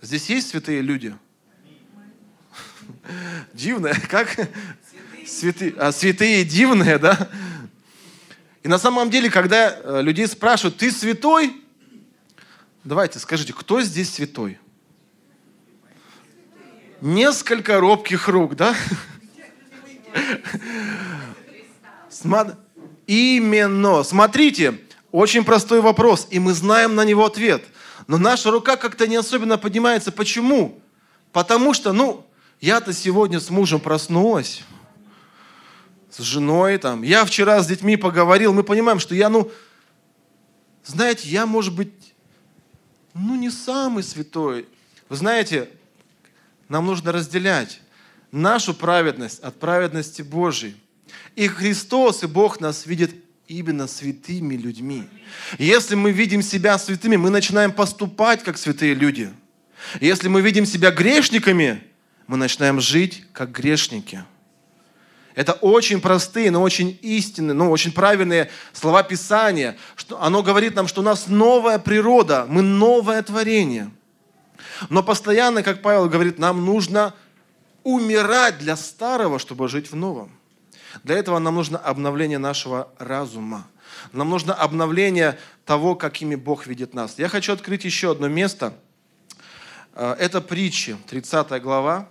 Здесь 0.00 0.30
есть 0.30 0.50
святые 0.50 0.80
люди? 0.80 1.12
Дивные, 3.52 3.94
как? 4.08 4.48
Святые, 5.26 5.74
а, 5.76 5.90
святые 5.90 6.44
дивные, 6.44 6.98
да? 6.98 7.28
И 8.62 8.68
на 8.68 8.78
самом 8.78 9.10
деле, 9.10 9.28
когда 9.28 9.76
э, 9.76 10.02
людей 10.02 10.28
спрашивают, 10.28 10.76
ты 10.76 10.92
святой? 10.92 11.64
Давайте, 12.86 13.18
скажите, 13.18 13.52
кто 13.52 13.82
здесь 13.82 14.14
святой? 14.14 14.60
Несколько 17.00 17.80
робких 17.80 18.28
рук, 18.28 18.54
да? 18.54 18.76
Именно. 23.08 24.04
Смотрите, 24.04 24.78
очень 25.10 25.42
простой 25.42 25.80
вопрос, 25.80 26.28
и 26.30 26.38
мы 26.38 26.52
знаем 26.52 26.94
на 26.94 27.04
него 27.04 27.24
ответ. 27.26 27.64
Но 28.06 28.18
наша 28.18 28.52
рука 28.52 28.76
как-то 28.76 29.08
не 29.08 29.16
особенно 29.16 29.58
поднимается. 29.58 30.12
Почему? 30.12 30.80
Потому 31.32 31.74
что, 31.74 31.92
ну, 31.92 32.24
я-то 32.60 32.92
сегодня 32.92 33.40
с 33.40 33.50
мужем 33.50 33.80
проснулась, 33.80 34.62
с 36.08 36.22
женой 36.22 36.78
там. 36.78 37.02
Я 37.02 37.24
вчера 37.24 37.60
с 37.60 37.66
детьми 37.66 37.96
поговорил, 37.96 38.54
мы 38.54 38.62
понимаем, 38.62 39.00
что 39.00 39.16
я, 39.16 39.28
ну, 39.28 39.50
знаете, 40.84 41.28
я, 41.28 41.46
может 41.46 41.74
быть, 41.74 42.05
ну, 43.18 43.36
не 43.36 43.50
самый 43.50 44.02
святой. 44.02 44.66
Вы 45.08 45.16
знаете, 45.16 45.68
нам 46.68 46.86
нужно 46.86 47.12
разделять 47.12 47.80
нашу 48.32 48.74
праведность 48.74 49.40
от 49.40 49.58
праведности 49.58 50.22
Божьей. 50.22 50.76
И 51.34 51.48
Христос, 51.48 52.22
и 52.22 52.26
Бог 52.26 52.60
нас 52.60 52.86
видит 52.86 53.14
именно 53.46 53.86
святыми 53.86 54.56
людьми. 54.56 55.04
Если 55.58 55.94
мы 55.94 56.10
видим 56.10 56.42
себя 56.42 56.78
святыми, 56.78 57.16
мы 57.16 57.30
начинаем 57.30 57.72
поступать 57.72 58.42
как 58.42 58.58
святые 58.58 58.94
люди. 58.94 59.30
Если 60.00 60.28
мы 60.28 60.40
видим 60.40 60.66
себя 60.66 60.90
грешниками, 60.90 61.82
мы 62.26 62.36
начинаем 62.36 62.80
жить 62.80 63.24
как 63.32 63.52
грешники. 63.52 64.24
Это 65.36 65.52
очень 65.52 66.00
простые, 66.00 66.50
но 66.50 66.62
очень 66.62 66.98
истинные, 67.02 67.52
но 67.52 67.70
очень 67.70 67.92
правильные 67.92 68.50
слова 68.72 69.02
Писания. 69.02 69.76
Что 69.94 70.20
оно 70.20 70.42
говорит 70.42 70.74
нам, 70.74 70.88
что 70.88 71.02
у 71.02 71.04
нас 71.04 71.26
новая 71.28 71.78
природа, 71.78 72.46
мы 72.48 72.62
новое 72.62 73.22
творение. 73.22 73.90
Но 74.88 75.02
постоянно, 75.02 75.62
как 75.62 75.82
Павел 75.82 76.08
говорит, 76.08 76.38
нам 76.38 76.64
нужно 76.64 77.14
умирать 77.84 78.58
для 78.58 78.76
старого, 78.76 79.38
чтобы 79.38 79.68
жить 79.68 79.92
в 79.92 79.94
новом. 79.94 80.32
Для 81.04 81.16
этого 81.16 81.38
нам 81.38 81.54
нужно 81.54 81.76
обновление 81.76 82.38
нашего 82.38 82.88
разума. 82.98 83.66
Нам 84.12 84.30
нужно 84.30 84.54
обновление 84.54 85.38
того, 85.66 85.96
какими 85.96 86.34
Бог 86.34 86.66
видит 86.66 86.94
нас. 86.94 87.18
Я 87.18 87.28
хочу 87.28 87.52
открыть 87.52 87.84
еще 87.84 88.12
одно 88.12 88.28
место. 88.28 88.72
Э, 89.92 90.16
это 90.18 90.40
притчи, 90.40 90.96
30 91.08 91.60
глава. 91.60 92.08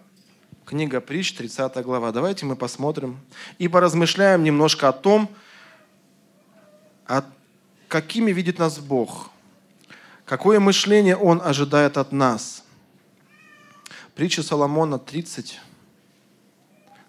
Книга 0.66 1.00
притч, 1.00 1.34
30 1.34 1.84
глава. 1.84 2.12
Давайте 2.12 2.48
мы 2.48 2.56
посмотрим 2.56 3.20
и 3.60 3.68
поразмышляем 3.68 4.44
немножко 4.44 4.90
о 4.90 4.94
том, 4.94 5.30
о 7.06 7.24
какими 7.88 8.32
видит 8.32 8.58
нас 8.58 8.80
Бог. 8.80 9.30
Какое 10.26 10.60
мышление 10.60 11.16
Он 11.18 11.40
ожидает 11.40 11.98
от 11.98 12.12
нас. 12.12 12.64
Притча 14.16 14.42
Соломона 14.42 14.98
30, 14.98 15.60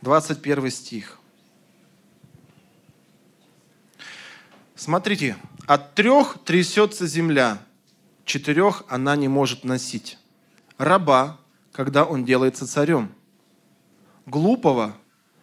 21 0.02 0.70
стих. 0.70 1.18
Смотрите, 4.74 5.38
от 5.66 5.94
трех 5.94 6.36
трясется 6.44 7.06
земля, 7.06 7.62
четырех 8.26 8.84
она 8.88 9.16
не 9.16 9.28
может 9.28 9.64
носить. 9.64 10.18
Раба, 10.76 11.38
когда 11.72 12.04
он 12.04 12.26
делается 12.26 12.66
царем. 12.66 13.15
Глупого, 14.26 14.96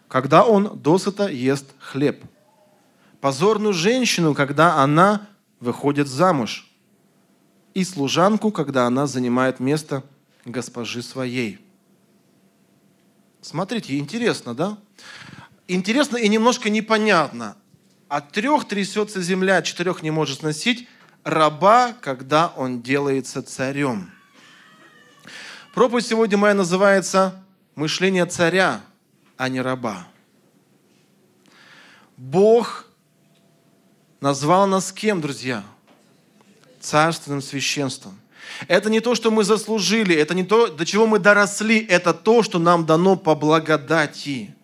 когда 0.09 0.43
он 0.43 0.79
досыта 0.79 1.27
ест 1.27 1.65
хлеб. 1.79 2.23
Позорную 3.21 3.73
женщину, 3.73 4.35
когда 4.35 4.75
она 4.75 5.27
выходит 5.59 6.07
замуж. 6.07 6.69
И 7.73 7.83
служанку, 7.85 8.51
когда 8.51 8.85
она 8.85 9.07
занимает 9.07 9.59
место 9.59 10.03
госпожи 10.45 11.01
своей. 11.01 11.59
Смотрите, 13.41 13.97
интересно, 13.97 14.53
да? 14.53 14.77
Интересно 15.67 16.17
и 16.17 16.27
немножко 16.27 16.69
непонятно. 16.69 17.55
От 18.09 18.31
трех 18.31 18.67
трясется 18.67 19.21
земля, 19.21 19.61
четырех 19.61 20.03
не 20.03 20.11
может 20.11 20.39
сносить 20.39 20.87
раба, 21.23 21.93
когда 21.93 22.53
он 22.55 22.81
делается 22.81 23.41
царем. 23.41 24.11
Проповедь 25.73 26.05
сегодня 26.05 26.37
моя 26.37 26.53
называется 26.53 27.42
«Мышление 27.75 28.25
царя, 28.25 28.81
а 29.37 29.49
не 29.49 29.61
раба». 29.61 30.07
Бог 32.17 32.85
назвал 34.21 34.67
нас 34.67 34.91
кем, 34.91 35.21
друзья? 35.21 35.63
Царственным 36.79 37.41
священством. 37.41 38.19
Это 38.67 38.89
не 38.89 38.99
то, 38.99 39.15
что 39.15 39.31
мы 39.31 39.43
заслужили, 39.43 40.15
это 40.15 40.35
не 40.35 40.43
то, 40.43 40.67
до 40.67 40.85
чего 40.85 41.07
мы 41.07 41.19
доросли, 41.19 41.79
это 41.79 42.13
то, 42.13 42.43
что 42.43 42.59
нам 42.59 42.85
дано 42.85 43.15
по 43.15 43.35
благодати 43.35 44.55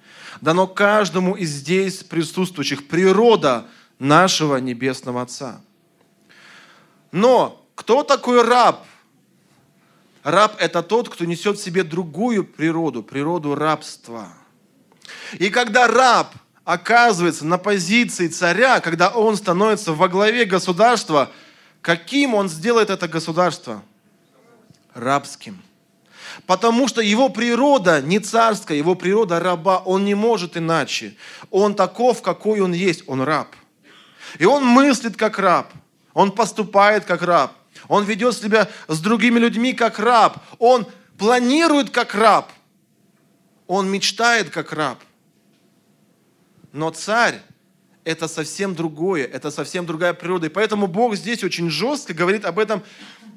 дано 0.42 0.68
каждому 0.68 1.36
из 1.36 1.50
здесь 1.50 2.04
присутствующих 2.04 2.88
природа 2.88 3.68
нашего 3.98 4.58
Небесного 4.58 5.22
Отца. 5.22 5.62
Но 7.12 7.66
кто 7.76 8.04
такой 8.04 8.44
раб? 8.44 8.86
Раб– 10.30 10.56
это 10.60 10.84
тот, 10.84 11.10
кто 11.10 11.26
несет 11.26 11.58
в 11.58 11.64
себе 11.64 11.84
другую 11.84 12.44
природу, 12.44 13.02
природу 13.02 13.56
рабства. 13.56 14.28
И 15.40 15.50
когда 15.50 15.88
раб 15.88 16.34
оказывается 16.64 17.46
на 17.46 17.58
позиции 17.58 18.28
царя, 18.28 18.80
когда 18.80 19.10
он 19.10 19.36
становится 19.38 19.94
во 19.94 20.08
главе 20.08 20.46
государства, 20.46 21.32
каким 21.82 22.36
он 22.36 22.48
сделает 22.48 22.92
это 22.92 23.08
государство? 23.08 23.82
Рабским. 24.94 25.62
Потому 26.46 26.88
что 26.88 27.02
его 27.02 27.30
природа 27.30 28.02
не 28.02 28.20
царская, 28.20 28.78
его 28.78 28.94
природа 28.96 29.40
раба. 29.40 29.80
Он 29.80 30.06
не 30.06 30.14
может 30.14 30.58
иначе. 30.58 31.16
Он 31.50 31.74
таков, 31.74 32.22
какой 32.22 32.62
он 32.62 32.74
есть. 32.74 33.04
Он 33.08 33.22
раб. 33.22 33.48
И 34.38 34.46
он 34.46 34.64
мыслит 34.64 35.18
как 35.18 35.40
раб. 35.40 35.74
Он 36.14 36.32
поступает 36.32 37.06
как 37.06 37.24
раб. 37.24 37.54
Он 37.88 38.04
ведет 38.04 38.36
себя 38.36 38.70
с 38.88 39.00
другими 39.00 39.40
людьми 39.40 39.74
как 39.74 40.00
раб. 40.00 40.38
Он 40.58 40.88
планирует 41.18 41.90
как 41.90 42.16
раб. 42.16 42.52
Он 43.68 43.90
мечтает 43.90 44.50
как 44.50 44.74
раб. 44.74 45.00
Но 46.72 46.90
царь– 46.92 47.42
это 48.04 48.28
совсем 48.28 48.76
другое, 48.76 49.26
это 49.26 49.52
совсем 49.52 49.86
другая 49.86 50.14
природа. 50.14 50.48
И 50.48 50.50
поэтому 50.50 50.88
Бог 50.88 51.16
здесь 51.16 51.44
очень 51.44 51.70
жестко 51.70 52.14
говорит 52.14 52.46
об 52.46 52.60
этом 52.60 52.84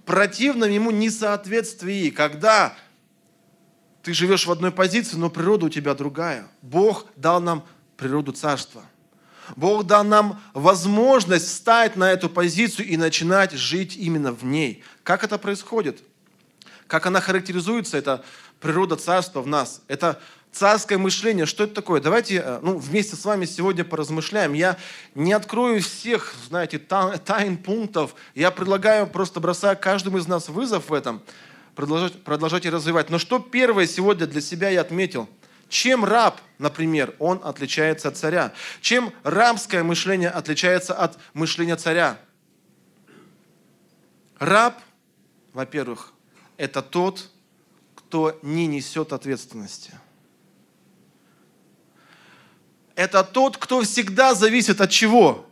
противном 0.05 0.71
ему 0.71 0.91
несоответствии, 0.91 2.11
когда 2.11 2.75
ты 4.03 4.13
живешь 4.13 4.47
в 4.47 4.53
одной 4.53 4.73
позиции, 4.73 5.17
но 5.17 5.31
природа 5.31 5.67
у 5.67 5.69
тебя 5.69 5.95
другая. 5.95 6.49
Бог 6.61 7.07
дал 7.17 7.41
нам 7.41 7.65
природу 7.97 8.33
царства. 8.33 8.83
Бог 9.57 9.85
дал 9.85 10.05
нам 10.05 10.41
возможность 10.55 11.47
встать 11.47 11.97
на 11.97 12.11
эту 12.11 12.29
позицию 12.29 12.87
и 12.87 12.97
начинать 12.97 13.53
жить 13.53 13.97
именно 13.97 14.33
в 14.33 14.45
ней. 14.45 14.83
Как 15.03 15.25
это 15.25 15.39
происходит? 15.39 16.03
Как 16.87 17.07
она 17.07 17.21
характеризуется, 17.21 17.97
эта 17.97 18.25
природа 18.61 18.97
царства 18.97 19.41
в 19.43 19.47
нас? 19.47 19.83
Это 19.89 20.21
царское 20.53 20.99
мышление. 20.99 21.47
Что 21.47 21.65
это 21.65 21.75
такое? 21.75 22.01
Давайте 22.01 22.43
э, 22.45 22.59
ну, 22.63 22.77
вместе 22.79 23.17
с 23.17 23.25
вами 23.25 23.45
сегодня 23.47 23.85
поразмышляем. 23.85 24.53
Я 24.53 24.77
не 25.15 25.33
открою 25.33 25.83
всех, 25.83 26.35
знаете, 26.49 26.79
тайн 26.79 27.57
пунктов. 27.57 28.15
Я 28.35 28.51
предлагаю, 28.51 29.07
просто 29.07 29.41
бросая 29.41 29.75
каждому 29.75 30.19
из 30.19 30.27
нас 30.27 30.49
вызов 30.49 30.91
в 30.91 30.95
этом, 30.95 31.23
продолжать, 31.75 32.23
продолжать 32.23 32.67
и 32.67 32.71
развивать. 32.71 33.11
Но 33.11 33.19
что 33.19 33.39
первое 33.39 33.87
сегодня 33.87 34.27
для 34.27 34.41
себя 34.41 34.69
я 34.69 34.83
отметил– 34.83 35.29
чем 35.73 36.05
раб, 36.05 36.39
например, 36.59 37.17
он 37.19 37.41
отличается 37.43 38.09
от 38.09 38.19
царя? 38.19 38.53
Чем 38.83 39.11
рабское 39.25 39.83
мышление 39.83 40.29
отличается 40.29 40.93
от 40.93 41.19
мышления 41.33 41.77
царя? 41.77 42.19
Раб, 44.39 44.79
во-первых, 45.55 46.13
это 46.59 46.83
тот, 46.83 47.31
кто 47.95 48.39
не 48.43 48.67
несет 48.67 49.15
ответственности. 49.15 49.93
Это 52.95 53.25
тот, 53.25 53.57
кто 53.57 53.81
всегда 53.81 54.35
зависит 54.35 54.83
от 54.83 54.91
чего? 54.91 55.47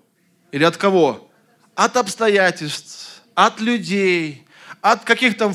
Или 0.52 0.64
от 0.64 0.76
кого? 0.76 1.30
От 1.74 1.96
обстоятельств, 1.96 3.22
от 3.34 3.58
людей, 3.58 4.46
от 4.80 5.04
каких-то 5.04 5.52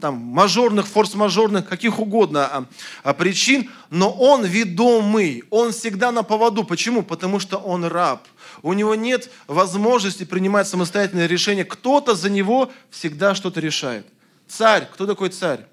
там, 0.00 0.14
мажорных, 0.14 0.86
форс-мажорных, 0.86 1.68
каких 1.68 1.98
угодно 1.98 2.46
а, 2.46 2.66
а, 3.02 3.14
причин, 3.14 3.68
но 3.90 4.12
он 4.12 4.44
ведомый, 4.44 5.44
он 5.50 5.72
всегда 5.72 6.12
на 6.12 6.22
поводу. 6.22 6.62
Почему? 6.62 7.02
Потому 7.02 7.40
что 7.40 7.56
он 7.56 7.84
раб. 7.84 8.26
У 8.62 8.72
него 8.72 8.94
нет 8.94 9.30
возможности 9.48 10.24
принимать 10.24 10.68
самостоятельные 10.68 11.26
решения. 11.26 11.64
Кто-то 11.64 12.14
за 12.14 12.30
него 12.30 12.70
всегда 12.90 13.34
что-то 13.34 13.60
решает. 13.60 14.06
Царь. 14.46 14.88
Кто 14.92 15.06
такой 15.06 15.30
царь? 15.30 15.66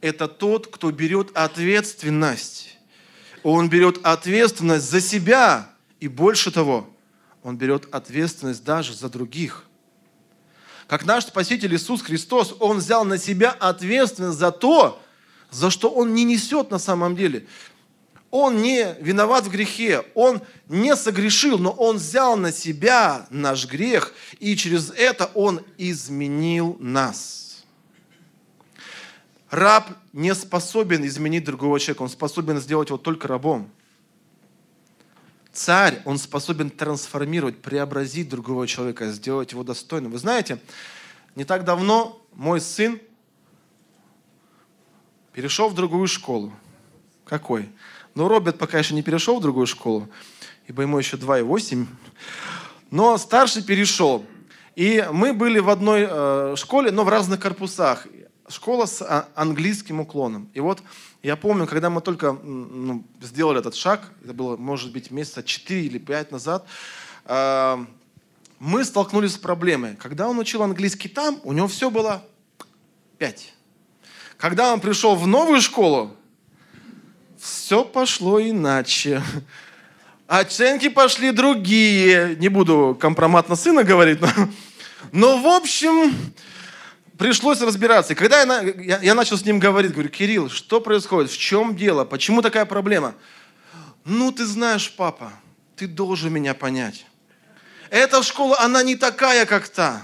Это 0.00 0.28
тот, 0.28 0.66
кто 0.66 0.90
берет 0.90 1.30
ответственность. 1.34 2.76
Он 3.42 3.70
берет 3.70 4.00
ответственность 4.02 4.90
за 4.90 5.00
себя. 5.00 5.70
И 6.00 6.08
больше 6.08 6.50
того, 6.50 6.86
он 7.42 7.56
берет 7.56 7.88
ответственность 7.94 8.62
даже 8.62 8.92
за 8.92 9.08
других– 9.08 9.64
как 10.86 11.04
наш 11.04 11.24
Спаситель 11.24 11.74
Иисус 11.74 12.02
Христос, 12.02 12.54
Он 12.60 12.78
взял 12.78 13.04
на 13.04 13.18
себя 13.18 13.50
ответственность 13.50 14.38
за 14.38 14.52
то, 14.52 15.00
за 15.50 15.70
что 15.70 15.88
Он 15.88 16.14
не 16.14 16.24
несет 16.24 16.70
на 16.70 16.78
самом 16.78 17.16
деле. 17.16 17.46
Он 18.30 18.60
не 18.60 18.96
виноват 19.00 19.44
в 19.44 19.50
грехе, 19.50 20.04
Он 20.14 20.40
не 20.68 20.96
согрешил, 20.96 21.58
но 21.58 21.70
Он 21.70 21.96
взял 21.96 22.36
на 22.36 22.50
себя 22.50 23.26
наш 23.30 23.66
грех, 23.66 24.12
и 24.40 24.56
через 24.56 24.90
это 24.90 25.30
Он 25.34 25.60
изменил 25.78 26.76
нас. 26.80 27.64
Раб 29.50 29.88
не 30.12 30.34
способен 30.34 31.06
изменить 31.06 31.44
другого 31.44 31.78
человека, 31.78 32.02
он 32.02 32.08
способен 32.08 32.58
сделать 32.58 32.88
его 32.88 32.98
только 32.98 33.28
рабом. 33.28 33.70
Царь, 35.54 36.02
он 36.04 36.18
способен 36.18 36.68
трансформировать, 36.68 37.62
преобразить 37.62 38.28
другого 38.28 38.66
человека, 38.66 39.12
сделать 39.12 39.52
его 39.52 39.62
достойным. 39.62 40.10
Вы 40.10 40.18
знаете, 40.18 40.58
не 41.36 41.44
так 41.44 41.64
давно 41.64 42.20
мой 42.32 42.60
сын 42.60 43.00
перешел 45.32 45.68
в 45.68 45.74
другую 45.74 46.08
школу. 46.08 46.52
Какой? 47.24 47.70
Но 48.16 48.26
Роберт 48.26 48.58
пока 48.58 48.80
еще 48.80 48.94
не 48.94 49.02
перешел 49.02 49.38
в 49.38 49.42
другую 49.42 49.68
школу, 49.68 50.08
ибо 50.66 50.82
ему 50.82 50.98
еще 50.98 51.16
2,8. 51.16 51.86
Но 52.90 53.16
старший 53.16 53.62
перешел. 53.62 54.26
И 54.74 55.06
мы 55.12 55.32
были 55.32 55.60
в 55.60 55.70
одной 55.70 56.08
э, 56.10 56.54
школе, 56.56 56.90
но 56.90 57.04
в 57.04 57.08
разных 57.08 57.38
корпусах. 57.38 58.08
Школа 58.48 58.86
с 58.86 59.00
а, 59.02 59.28
английским 59.36 60.00
уклоном. 60.00 60.50
И 60.52 60.58
вот 60.58 60.82
я 61.24 61.36
помню, 61.36 61.66
когда 61.66 61.88
мы 61.88 62.02
только 62.02 62.32
ну, 62.32 63.02
сделали 63.22 63.58
этот 63.58 63.74
шаг, 63.74 64.12
это 64.22 64.34
было, 64.34 64.58
может 64.58 64.92
быть, 64.92 65.10
месяца 65.10 65.42
4 65.42 65.82
или 65.82 65.96
5 65.96 66.32
назад, 66.32 66.66
э, 67.24 67.84
мы 68.58 68.84
столкнулись 68.84 69.32
с 69.32 69.38
проблемой. 69.38 69.96
Когда 69.96 70.28
он 70.28 70.38
учил 70.38 70.62
английский 70.62 71.08
там, 71.08 71.40
у 71.44 71.54
него 71.54 71.66
все 71.66 71.88
было 71.88 72.22
5. 73.16 73.54
Когда 74.36 74.70
он 74.74 74.80
пришел 74.80 75.16
в 75.16 75.26
новую 75.26 75.62
школу, 75.62 76.14
все 77.38 77.86
пошло 77.86 78.38
иначе. 78.38 79.22
Оценки 80.26 80.90
пошли 80.90 81.30
другие. 81.30 82.36
Не 82.36 82.50
буду 82.50 82.94
компромат 83.00 83.48
на 83.48 83.56
сына 83.56 83.82
говорить, 83.82 84.20
но, 84.20 84.28
но 85.10 85.38
в 85.38 85.46
общем, 85.46 86.14
пришлось 87.18 87.60
разбираться. 87.60 88.12
И 88.12 88.16
когда 88.16 88.42
я, 88.42 88.60
я, 88.78 89.00
я 89.00 89.14
начал 89.14 89.36
с 89.36 89.44
ним 89.44 89.58
говорить, 89.58 89.92
говорю, 89.92 90.08
Кирилл, 90.08 90.50
что 90.50 90.80
происходит, 90.80 91.30
в 91.30 91.38
чем 91.38 91.76
дело, 91.76 92.04
почему 92.04 92.42
такая 92.42 92.64
проблема? 92.64 93.14
Ну, 94.04 94.32
ты 94.32 94.44
знаешь, 94.44 94.92
папа, 94.96 95.32
ты 95.76 95.86
должен 95.86 96.32
меня 96.32 96.54
понять. 96.54 97.06
Эта 97.90 98.22
школа, 98.22 98.58
она 98.60 98.82
не 98.82 98.96
такая, 98.96 99.46
как 99.46 99.68
та. 99.68 100.02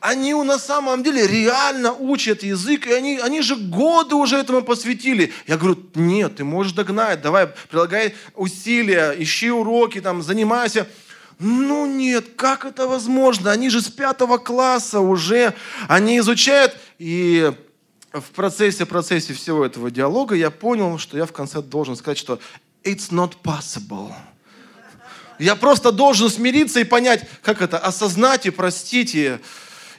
Они 0.00 0.34
на 0.34 0.58
самом 0.58 1.02
деле 1.02 1.26
реально 1.26 1.92
учат 1.92 2.42
язык, 2.42 2.86
и 2.86 2.92
они, 2.92 3.18
они 3.18 3.42
же 3.42 3.56
годы 3.56 4.14
уже 4.14 4.36
этому 4.36 4.62
посвятили. 4.62 5.32
Я 5.46 5.56
говорю, 5.56 5.78
нет, 5.94 6.36
ты 6.36 6.44
можешь 6.44 6.72
догнать, 6.72 7.20
давай, 7.20 7.48
прилагай 7.70 8.14
усилия, 8.34 9.14
ищи 9.16 9.50
уроки, 9.50 10.00
там, 10.00 10.22
занимайся. 10.22 10.88
Ну 11.38 11.86
нет, 11.86 12.34
как 12.36 12.64
это 12.64 12.86
возможно? 12.86 13.50
Они 13.50 13.70
же 13.70 13.80
с 13.80 13.88
пятого 13.88 14.38
класса 14.38 15.00
уже, 15.00 15.54
они 15.88 16.18
изучают. 16.18 16.76
И 16.98 17.52
в 18.12 18.30
процессе, 18.30 18.86
процессе 18.86 19.32
всего 19.32 19.64
этого 19.64 19.90
диалога 19.90 20.34
я 20.34 20.50
понял, 20.50 20.98
что 20.98 21.16
я 21.16 21.26
в 21.26 21.32
конце 21.32 21.60
должен 21.60 21.96
сказать, 21.96 22.18
что 22.18 22.38
it's 22.84 23.10
not 23.10 23.34
possible. 23.42 24.12
Я 25.38 25.56
просто 25.56 25.90
должен 25.90 26.30
смириться 26.30 26.78
и 26.78 26.84
понять, 26.84 27.26
как 27.42 27.60
это, 27.60 27.78
осознать 27.78 28.46
и 28.46 28.50
простить, 28.50 29.16
и, 29.16 29.38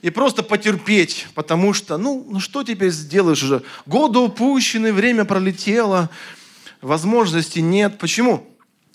и 0.02 0.10
просто 0.10 0.44
потерпеть, 0.44 1.28
потому 1.36 1.74
что, 1.74 1.98
ну, 1.98 2.26
ну 2.30 2.40
что 2.40 2.64
теперь 2.64 2.92
сделаешь 2.92 3.44
уже? 3.44 3.62
Годы 3.86 4.20
упущены, 4.20 4.94
время 4.94 5.26
пролетело, 5.26 6.10
возможностей 6.82 7.62
нет. 7.62 7.98
Почему? 7.98 8.48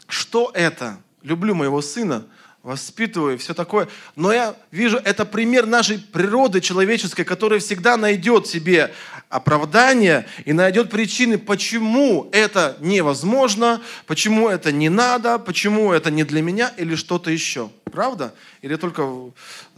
Что 0.08 0.50
это? 0.54 0.98
Люблю 1.22 1.54
моего 1.54 1.80
сына, 1.82 2.26
воспитываю, 2.62 3.38
все 3.38 3.54
такое. 3.54 3.88
Но 4.16 4.32
я 4.32 4.54
вижу, 4.70 4.98
это 4.98 5.24
пример 5.24 5.66
нашей 5.66 5.98
природы 5.98 6.60
человеческой, 6.60 7.24
которая 7.24 7.58
всегда 7.58 7.96
найдет 7.96 8.46
себе 8.46 8.92
оправдание 9.28 10.26
и 10.44 10.52
найдет 10.52 10.90
причины, 10.90 11.38
почему 11.38 12.28
это 12.32 12.76
невозможно, 12.80 13.80
почему 14.06 14.48
это 14.48 14.72
не 14.72 14.88
надо, 14.88 15.38
почему 15.38 15.92
это 15.92 16.10
не 16.10 16.24
для 16.24 16.42
меня 16.42 16.72
или 16.76 16.96
что-то 16.96 17.30
еще. 17.30 17.70
Правда? 17.90 18.34
Или 18.60 18.76
только 18.76 19.08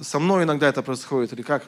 со 0.01 0.19
мной 0.19 0.45
иногда 0.45 0.69
это 0.69 0.83
происходит, 0.83 1.33
или 1.33 1.43
как? 1.43 1.65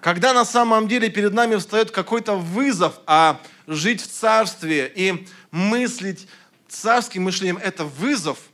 Когда 0.00 0.32
на 0.32 0.44
самом 0.44 0.88
деле 0.88 1.08
перед 1.08 1.32
нами 1.32 1.56
встает 1.56 1.90
какой-то 1.90 2.36
вызов, 2.36 3.00
а 3.06 3.40
жить 3.66 4.02
в 4.02 4.10
царстве 4.10 4.90
и 4.94 5.26
мыслить 5.50 6.28
царским 6.68 7.24
мышлением– 7.24 7.58
это 7.62 7.84
вызов– 7.84 8.38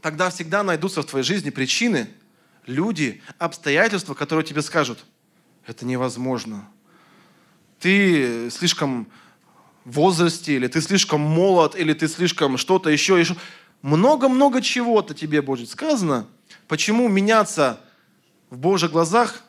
тогда 0.00 0.30
всегда 0.30 0.62
найдутся 0.62 1.02
в 1.02 1.06
твоей 1.06 1.24
жизни 1.24 1.50
причины, 1.50 2.08
люди, 2.66 3.22
обстоятельства, 3.38 4.14
которые 4.14 4.44
тебе 4.44 4.62
скажут, 4.62 5.04
это 5.66 5.84
невозможно. 5.84 6.68
Ты 7.80 8.50
слишком 8.50 9.08
в 9.84 9.92
возрасте, 9.92 10.54
или 10.54 10.66
ты 10.66 10.80
слишком 10.80 11.20
молод, 11.20 11.74
или 11.76 11.92
ты 11.92 12.08
слишком 12.08 12.58
что-то 12.58 12.90
еще, 12.90 13.18
еще. 13.18 13.36
Много-много 13.82 14.60
чего-то 14.60 15.14
тебе 15.14 15.40
будет 15.40 15.70
сказано. 15.70 16.26
Почему 16.66 17.08
меняться 17.08 17.80
в 18.50 18.58
Божьих 18.58 18.90
глазах 18.90 19.42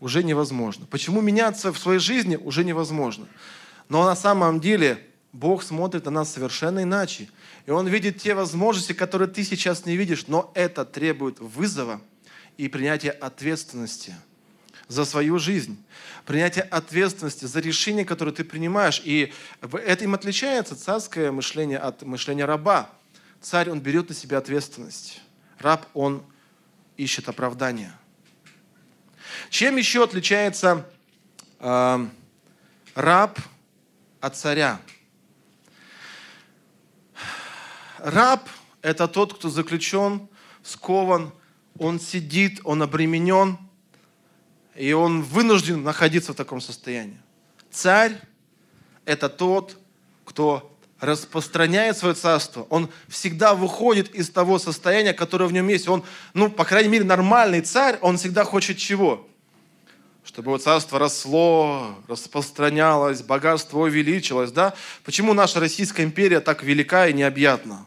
уже 0.00 0.22
невозможно? 0.22 0.86
Почему 0.86 1.20
меняться 1.20 1.72
в 1.72 1.78
своей 1.78 1.98
жизни 1.98 2.36
уже 2.36 2.64
невозможно? 2.64 3.26
Но 3.88 4.04
на 4.04 4.16
самом 4.16 4.60
деле 4.60 5.06
Бог 5.32 5.62
смотрит 5.62 6.04
на 6.04 6.10
нас 6.10 6.32
совершенно 6.32 6.82
иначе. 6.82 7.28
И 7.66 7.70
Он 7.70 7.88
видит 7.88 8.20
те 8.20 8.34
возможности, 8.34 8.92
которые 8.92 9.28
ты 9.28 9.44
сейчас 9.44 9.86
не 9.86 9.96
видишь, 9.96 10.26
но 10.26 10.52
это 10.54 10.84
требует 10.84 11.40
вызова 11.40 12.00
и 12.58 12.68
принятие 12.68 13.12
ответственности 13.12 14.14
за 14.88 15.06
свою 15.06 15.38
жизнь, 15.38 15.82
принятие 16.26 16.64
ответственности 16.64 17.46
за 17.46 17.60
решения, 17.60 18.04
которые 18.04 18.34
ты 18.34 18.44
принимаешь. 18.44 19.00
И 19.04 19.32
этим 19.86 20.14
отличается 20.14 20.76
царское 20.76 21.30
мышление 21.30 21.78
от 21.78 22.02
мышления 22.02 22.44
раба. 22.44 22.90
Царь, 23.40 23.70
он 23.70 23.80
берет 23.80 24.10
на 24.10 24.14
себя 24.14 24.38
ответственность. 24.38 25.22
Раб, 25.58 25.86
он 25.94 26.22
ищет 26.98 27.28
оправдания. 27.28 27.98
Чем 29.48 29.76
еще 29.76 30.04
отличается 30.04 30.86
э, 31.58 32.06
раб 32.94 33.38
от 34.20 34.36
царя? 34.36 34.78
Раб– 38.02 38.48
это 38.82 39.06
тот, 39.06 39.34
кто 39.34 39.48
заключен, 39.48 40.28
скован, 40.64 41.30
он 41.78 42.00
сидит, 42.00 42.60
он 42.64 42.82
обременен, 42.82 43.58
и 44.74 44.92
он 44.92 45.22
вынужден 45.22 45.84
находиться 45.84 46.32
в 46.32 46.36
таком 46.36 46.60
состоянии. 46.60 47.20
Царь– 47.70 48.20
это 49.04 49.28
тот, 49.28 49.78
кто 50.24 50.76
распространяет 50.98 51.96
свое 51.96 52.14
царство, 52.14 52.66
он 52.70 52.90
всегда 53.06 53.54
выходит 53.54 54.12
из 54.12 54.30
того 54.30 54.58
состояния, 54.58 55.12
которое 55.12 55.46
в 55.46 55.52
нем 55.52 55.68
есть. 55.68 55.88
Он, 55.88 56.02
ну, 56.34 56.50
по 56.50 56.64
крайней 56.64 56.88
мере, 56.88 57.04
нормальный 57.04 57.60
царь, 57.60 57.98
он 58.00 58.18
всегда 58.18 58.44
хочет 58.44 58.78
чего? 58.78 59.28
Чтобы 60.24 60.50
его 60.50 60.58
царство 60.58 60.98
росло, 60.98 61.98
распространялось, 62.08 63.22
богатство 63.22 63.78
увеличилось, 63.78 64.50
да? 64.50 64.74
Почему 65.04 65.34
наша 65.34 65.60
Российская 65.60 66.02
империя 66.02 66.40
так 66.40 66.64
велика 66.64 67.06
и 67.06 67.12
необъятна? 67.12 67.86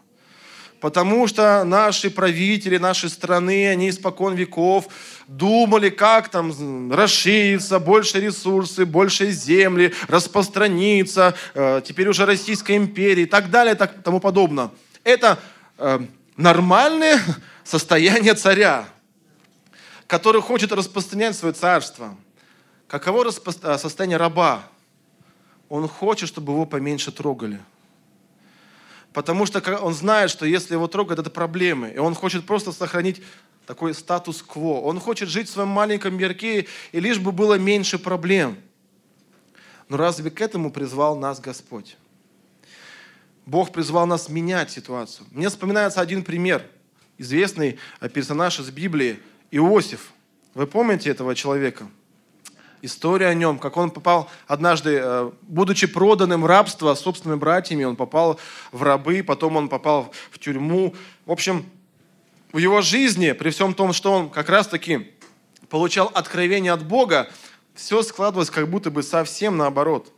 Потому 0.86 1.26
что 1.26 1.64
наши 1.64 2.12
правители 2.12 2.78
нашей 2.78 3.10
страны, 3.10 3.70
они 3.70 3.90
испокон 3.90 4.36
веков 4.36 4.86
думали, 5.28 5.90
как 5.90 6.30
там 6.30 6.92
расшириться, 6.94 7.80
больше 7.80 8.20
ресурсы, 8.20 8.86
больше 8.86 9.32
земли, 9.32 9.96
распространиться, 10.08 11.34
э, 11.56 11.82
теперь 11.84 12.08
уже 12.08 12.28
Российская 12.28 12.78
империя 12.78 13.24
и 13.24 13.26
так 13.26 13.50
далее, 13.50 13.74
так, 13.74 14.04
тому 14.04 14.20
подобное. 14.20 14.70
Это 15.04 15.40
э, 15.80 16.02
нормальное 16.38 17.20
состояние 17.64 18.36
царя, 18.36 18.86
который 20.06 20.44
хочет 20.44 20.72
распространять 20.72 21.36
свое 21.36 21.56
царство. 21.56 22.16
Каково 22.88 23.30
э, 23.30 23.78
состояние 23.80 24.18
раба? 24.18 24.62
Он 25.68 25.88
хочет, 25.88 26.30
чтобы 26.30 26.54
его 26.54 26.68
поменьше 26.68 27.12
трогали– 27.12 27.60
Потому 29.16 29.46
что 29.46 29.62
он 29.78 29.94
знает, 29.94 30.30
что 30.30 30.46
если 30.46 30.74
его 30.74 30.90
трогают, 30.90 31.20
это 31.22 31.30
проблемы. 31.30 31.90
И 31.96 31.98
он 31.98 32.14
хочет 32.16 32.46
просто 32.46 32.74
сохранить 32.74 33.24
такой 33.66 33.94
статус-кво. 33.94 34.82
Он 34.82 35.00
хочет 35.00 35.30
жить 35.30 35.48
в 35.48 35.54
своем 35.54 35.70
маленьком 35.70 36.18
мирке, 36.18 36.68
и 36.92 37.00
лишь 37.00 37.18
бы 37.18 37.32
было 37.32 37.58
меньше 37.58 37.98
проблем. 37.98 38.58
Но 39.88 39.96
разве 39.96 40.30
к 40.32 40.42
этому 40.42 40.70
призвал 40.70 41.18
нас 41.18 41.40
Господь? 41.40 41.96
Бог 43.46 43.72
призвал 43.72 44.06
нас 44.06 44.28
менять 44.28 44.70
ситуацию. 44.70 45.26
Мне 45.32 45.48
вспоминается 45.48 46.02
один 46.02 46.22
пример. 46.22 46.66
Известный 47.18 47.80
персонаж 48.14 48.60
из 48.60 48.70
Библии– 48.70 49.22
Иосиф. 49.50 50.12
Вы 50.54 50.68
помните 50.68 51.10
этого 51.10 51.36
человека? 51.36 51.88
История 52.86 53.28
о 53.28 53.34
нем, 53.34 53.60
как 53.60 53.78
он 53.78 53.92
попал 53.92 54.30
однажды, 54.48 55.00
э, 55.02 55.32
будучи 55.42 55.88
проданным 55.88 56.44
в 56.44 56.46
рабство 56.46 56.94
собственными 56.94 57.40
братьями, 57.40 57.84
он 57.84 57.96
попал 57.96 58.40
в 58.72 58.84
рабы, 58.84 59.24
потом 59.24 59.58
он 59.58 59.70
попал 59.70 60.14
в 60.32 60.40
тюрьму. 60.40 60.96
В 61.26 61.32
общем, 61.32 61.66
в 62.52 62.58
его 62.58 62.82
жизни, 62.82 63.32
при 63.34 63.50
всем 63.50 63.74
том, 63.74 63.92
что 63.92 64.14
он 64.14 64.30
как 64.30 64.50
раз-таки 64.50 65.12
получал 65.70 66.12
откровение 66.14 66.72
от 66.72 66.86
Бога, 66.86 67.30
все 67.74 68.02
складывалось 68.02 68.50
как 68.50 68.70
будто 68.70 68.92
бы 68.92 69.04
совсем 69.04 69.58
наоборот. 69.58 70.12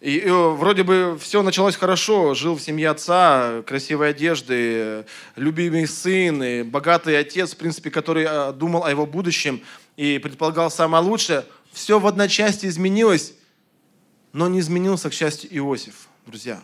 И, 0.00 0.16
и 0.16 0.30
вроде 0.30 0.82
бы 0.82 1.18
все 1.20 1.42
началось 1.42 1.76
хорошо, 1.76 2.34
жил 2.34 2.56
в 2.56 2.62
семье 2.62 2.90
отца, 2.90 3.62
красивой 3.66 4.10
одежды, 4.10 5.04
любимый 5.36 5.86
сын, 5.86 6.42
и 6.42 6.62
богатый 6.62 7.18
отец, 7.18 7.52
в 7.52 7.56
принципе, 7.58 7.90
который 7.90 8.24
э, 8.26 8.52
думал 8.52 8.84
о 8.84 8.90
его 8.90 9.04
будущем 9.04 9.60
и 9.96 10.18
предполагал 10.18 10.70
самое 10.70 11.02
лучшее– 11.04 11.44
все 11.72 11.98
в 11.98 12.06
одночасье 12.06 12.68
изменилось, 12.68 13.34
но 14.32 14.48
не 14.48 14.60
изменился, 14.60 15.10
к 15.10 15.14
счастью, 15.14 15.50
Иосиф, 15.56 16.08
друзья. 16.26 16.60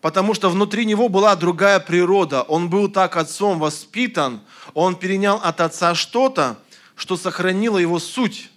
Потому 0.00 0.34
что 0.34 0.50
внутри 0.50 0.84
него 0.84 1.08
была 1.08 1.34
другая 1.34 1.80
природа. 1.80 2.42
Он 2.42 2.68
был 2.68 2.88
так 2.88 3.16
отцом 3.16 3.58
воспитан, 3.58 4.42
он 4.74 4.96
перенял 4.96 5.40
от 5.42 5.60
отца 5.60 5.94
что-то, 5.94 6.58
что 6.94 7.16
сохранило 7.16 7.78
его 7.78 7.98
суть. 7.98 8.50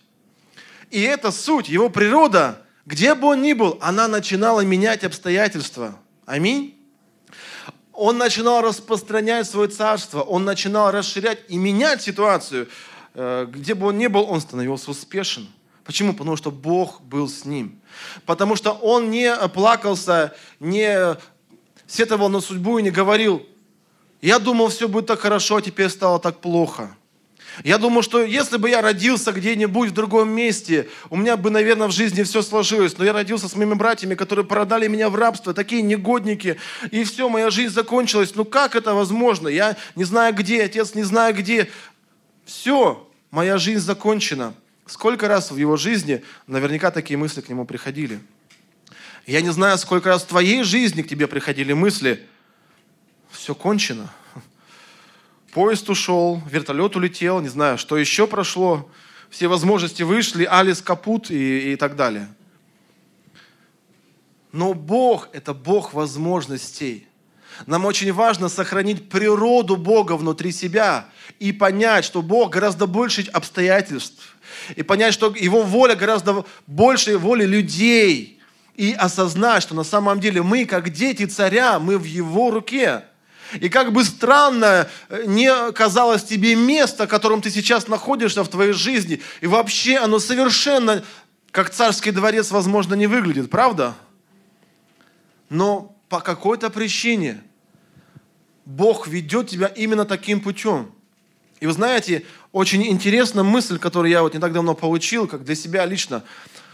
И 0.89 1.01
эта 1.01 1.31
суть, 1.31 1.69
его 1.69 1.89
природа, 1.89 2.61
где 2.85 3.15
бы 3.15 3.27
он 3.27 3.41
ни 3.41 3.53
был, 3.53 3.77
она 3.81 4.07
начинала 4.07 4.61
менять 4.61 5.03
обстоятельства. 5.03 5.97
Аминь. 6.25 6.77
Он 7.91 8.17
начинал 8.17 8.61
распространять 8.61 9.49
свое 9.49 9.69
царство, 9.69 10.21
он 10.21 10.45
начинал 10.45 10.91
расширять 10.91 11.39
и 11.47 11.57
менять 11.57 12.01
ситуацию. 12.01 12.69
Э, 13.19 13.47
где 13.49 13.73
бы 13.73 13.87
он 13.87 13.97
ни 13.97 14.05
был, 14.05 14.29
он 14.29 14.39
становился 14.39 14.91
успешен. 14.91 15.47
Почему? 15.83 16.13
Потому 16.13 16.37
что 16.37 16.51
Бог 16.51 17.01
был 17.01 17.27
с 17.27 17.45
ним. 17.45 17.79
Потому 18.27 18.55
что 18.55 18.73
он 18.73 19.09
не 19.09 19.35
плакался, 19.53 20.35
не 20.59 21.17
сетовал 21.87 22.29
на 22.29 22.41
судьбу 22.41 22.77
и 22.77 22.83
не 22.83 22.91
говорил, 22.91 23.43
я 24.21 24.37
думал, 24.37 24.69
все 24.69 24.87
будет 24.87 25.07
так 25.07 25.19
хорошо, 25.19 25.55
а 25.55 25.61
теперь 25.63 25.89
стало 25.89 26.19
так 26.19 26.41
плохо. 26.41 26.95
Я 27.63 27.79
думал, 27.79 28.03
что 28.03 28.23
если 28.23 28.57
бы 28.57 28.69
я 28.69 28.83
родился 28.83 29.31
где-нибудь 29.31 29.89
в 29.89 29.93
другом 29.93 30.29
месте, 30.29 30.87
у 31.09 31.15
меня 31.15 31.37
бы, 31.37 31.49
наверное, 31.49 31.87
в 31.87 31.91
жизни 31.91 32.21
все 32.21 32.43
сложилось. 32.43 32.99
Но 32.99 33.05
я 33.05 33.13
родился 33.13 33.47
с 33.47 33.55
моими 33.55 33.73
братьями, 33.73 34.13
которые 34.13 34.45
продали 34.45 34.87
меня 34.87 35.09
в 35.09 35.15
рабство, 35.15 35.55
такие 35.55 35.81
негодники, 35.81 36.57
и 36.91 37.03
все, 37.03 37.29
моя 37.29 37.49
жизнь 37.49 37.73
закончилась. 37.73 38.35
Ну 38.35 38.45
как 38.45 38.75
это 38.75 38.93
возможно? 38.93 39.47
Я 39.47 39.75
не 39.95 40.03
знаю 40.03 40.35
где, 40.35 40.61
отец 40.63 40.93
не 40.93 41.01
знаю 41.01 41.33
где. 41.33 41.71
Все, 42.45 43.06
моя 43.31 43.57
жизнь 43.57 43.83
закончена. 43.83 44.53
Сколько 44.85 45.27
раз 45.27 45.51
в 45.51 45.57
его 45.57 45.75
жизни 45.75 46.23
наверняка 46.47 46.91
такие 46.91 47.17
мысли 47.17 47.41
к 47.41 47.49
нему 47.49 47.65
приходили. 47.65 48.19
Я 49.25 49.41
не 49.41 49.49
знаю, 49.49 49.77
сколько 49.77 50.09
раз 50.09 50.23
в 50.23 50.27
твоей 50.27 50.63
жизни 50.63 51.01
к 51.01 51.09
тебе 51.09 51.27
приходили 51.27 51.73
мысли, 51.73 52.25
все 53.29 53.53
кончено. 53.53 54.09
Поезд 55.51 55.89
ушел, 55.89 56.41
вертолет 56.49 56.95
улетел, 56.95 57.41
не 57.41 57.49
знаю, 57.49 57.77
что 57.77 57.97
еще 57.97 58.27
прошло, 58.27 58.89
все 59.29 59.47
возможности 59.47 60.03
вышли, 60.03 60.45
Алис 60.45 60.81
капут 60.81 61.31
и, 61.31 61.73
и 61.73 61.75
так 61.75 61.95
далее. 61.95 62.29
Но 64.51 64.73
Бог– 64.73 65.29
это 65.33 65.53
Бог 65.53 65.93
возможностей. 65.93 67.06
Нам 67.65 67.85
очень 67.85 68.13
важно 68.13 68.49
сохранить 68.49 69.09
природу 69.09 69.75
Бога 69.75 70.13
внутри 70.13 70.51
себя 70.51 71.05
и 71.39 71.51
понять, 71.51 72.05
что 72.05 72.21
Бог 72.21 72.53
гораздо 72.53 72.87
больше 72.87 73.27
обстоятельств. 73.33 74.35
И 74.75 74.83
понять, 74.83 75.13
что 75.13 75.33
Его 75.35 75.63
воля 75.63 75.95
гораздо 75.95 76.45
больше 76.67 77.17
воли 77.17 77.45
людей. 77.45 78.39
И 78.75 78.93
осознать, 78.93 79.63
что 79.63 79.73
на 79.73 79.83
самом 79.83 80.19
деле 80.19 80.43
мы, 80.43 80.65
как 80.65 80.91
дети 80.91 81.25
царя, 81.25 81.79
мы 81.79 81.97
в 81.97 82.03
Его 82.03 82.51
руке. 82.51 83.03
И 83.59 83.69
как 83.69 83.93
бы 83.93 84.03
странно 84.03 84.89
э, 85.09 85.23
не 85.25 85.71
казалось 85.71 86.23
тебе 86.23 86.53
место, 86.55 87.05
в 87.05 87.09
котором 87.09 87.41
ты 87.41 87.49
сейчас 87.49 87.87
находишься 87.87 88.43
в 88.43 88.49
твоей 88.49 88.73
жизни, 88.73 89.21
и 89.39 89.47
вообще 89.47 89.97
оно 89.97 90.19
совершенно 90.19 91.03
как 91.51 91.69
царский 91.69 92.11
дворец, 92.11 92.51
возможно, 92.51 92.93
не 92.93 93.07
выглядит, 93.07 93.49
правда? 93.49 93.95
Но 95.49 95.95
по 96.09 96.19
какой-то 96.19 96.69
причине 96.69 97.41
Бог 98.67 99.07
ведет 99.07 99.47
тебя 99.47 99.67
именно 99.67 100.03
таким 100.03 100.41
путем. 100.41 100.91
И 101.61 101.65
вы 101.65 101.71
знаете, 101.71 102.25
очень 102.51 102.85
интересная 102.85 103.45
мысль, 103.45 103.79
которую 103.79 104.11
я 104.11 104.21
вот 104.21 104.33
не 104.33 104.41
так 104.41 104.51
давно 104.51 104.75
получил, 104.75 105.25
как 105.25 105.45
для 105.45 105.55
себя 105.55 105.85
лично, 105.85 106.25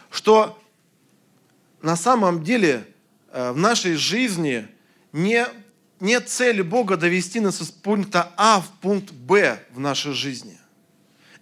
что 0.09 0.59
на 1.83 1.95
самом 1.95 2.43
деле 2.43 2.87
э, 3.31 3.51
в 3.51 3.57
нашей 3.57 3.93
жизни 3.93 4.67
не, 5.11 5.45
не 5.99 6.19
цель 6.19 6.63
Бога 6.63 6.97
довести 6.97 7.39
нас 7.39 7.61
из 7.61 7.69
пункта 7.69 8.31
А 8.37 8.59
в 8.59 8.69
пункт 8.81 9.11
Б 9.11 9.59
в 9.69 9.79
нашей 9.79 10.13
жизни 10.13 10.57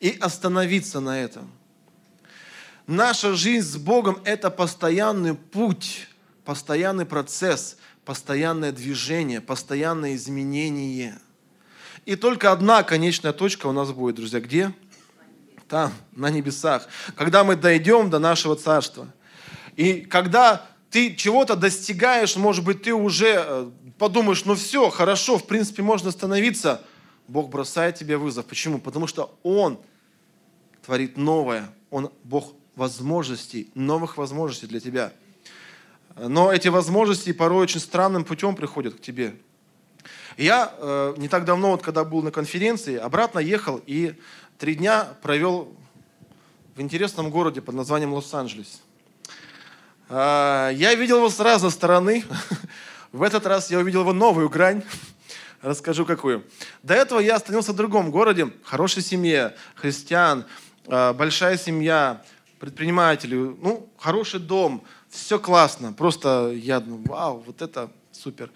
и 0.01 0.17
остановиться 0.19 0.99
на 0.99 1.17
этом. 1.21 1.49
Наша 2.87 3.35
жизнь 3.35 3.65
с 3.65 3.77
Богом– 3.77 4.19
это 4.25 4.49
постоянный 4.49 5.33
путь, 5.33 6.09
постоянный 6.43 7.05
процесс– 7.05 7.77
постоянное 8.11 8.73
движение, 8.73 9.39
постоянное 9.39 10.15
изменение. 10.15 11.17
И 12.05 12.17
только 12.17 12.51
одна 12.51 12.83
конечная 12.83 13.31
точка 13.31 13.67
у 13.67 13.71
нас 13.71 13.93
будет, 13.93 14.17
друзья, 14.17 14.41
где? 14.41 14.73
Там, 15.69 15.93
на 16.11 16.29
небесах. 16.29 16.89
Когда 17.15 17.45
мы 17.45 17.55
дойдем 17.55 18.09
до 18.09 18.19
нашего 18.19 18.57
царства. 18.57 19.07
И 19.77 20.01
когда 20.01 20.67
ты 20.89 21.15
чего-то 21.15 21.55
достигаешь, 21.55 22.35
может 22.35 22.65
быть, 22.65 22.83
ты 22.83 22.93
уже 22.93 23.45
э, 23.47 23.71
подумаешь, 23.97 24.43
ну 24.43 24.55
все, 24.55 24.89
хорошо, 24.89 25.37
в 25.37 25.47
принципе, 25.47 25.81
можно 25.81 26.09
остановиться. 26.09 26.81
Бог 27.29 27.49
бросает 27.49 27.95
тебе 27.95 28.17
вызов. 28.17 28.45
Почему? 28.45 28.79
Потому 28.79 29.07
что 29.07 29.39
Он 29.41 29.79
творит 30.85 31.15
новое. 31.15 31.69
Он 31.89 32.11
Бог 32.25 32.55
возможностей, 32.75 33.71
новых 33.73 34.17
возможностей 34.17 34.67
для 34.67 34.81
тебя. 34.81 35.13
Но 36.23 36.53
эти 36.53 36.67
возможности 36.67 37.33
порой 37.33 37.63
очень 37.63 37.79
странным 37.79 38.23
путем 38.23 38.55
приходят 38.55 38.93
к 38.93 39.01
тебе. 39.01 39.33
Я 40.37 40.71
э, 40.77 41.15
не 41.17 41.27
так 41.27 41.45
давно, 41.45 41.71
вот, 41.71 41.81
когда 41.81 42.03
был 42.03 42.21
на 42.21 42.29
конференции, 42.29 42.95
обратно 42.95 43.39
ехал 43.39 43.81
и 43.87 44.13
три 44.59 44.75
дня 44.75 45.07
провел 45.23 45.75
в 46.75 46.81
интересном 46.81 47.31
городе 47.31 47.59
под 47.59 47.73
названием 47.73 48.13
Лос-Анджелес. 48.13 48.81
Э, 50.09 50.69
я 50.73 50.93
видел 50.93 51.17
его 51.17 51.29
с 51.29 51.39
разной 51.39 51.71
стороны. 51.71 52.23
В 53.11 53.23
этот 53.23 53.47
раз 53.47 53.71
я 53.71 53.79
увидел 53.79 54.01
его 54.01 54.13
новую 54.13 54.47
грань. 54.47 54.83
Расскажу 55.63 56.05
какую. 56.05 56.45
До 56.83 56.93
этого 56.93 57.19
я 57.19 57.35
остановился 57.35 57.73
в 57.73 57.77
другом 57.77 58.11
городе, 58.11 58.51
хорошей 58.63 59.01
семье, 59.01 59.55
христиан, 59.73 60.45
э, 60.85 61.13
большая 61.13 61.57
семья, 61.57 62.21
предприниматели, 62.59 63.33
ну, 63.35 63.89
хороший 63.97 64.39
дом, 64.39 64.83
все 65.11 65.37
классно. 65.39 65.93
Просто 65.93 66.51
я, 66.55 66.79
ну, 66.79 67.03
вау, 67.05 67.43
вот 67.45 67.61
это 67.61 67.91
супер. 68.11 68.49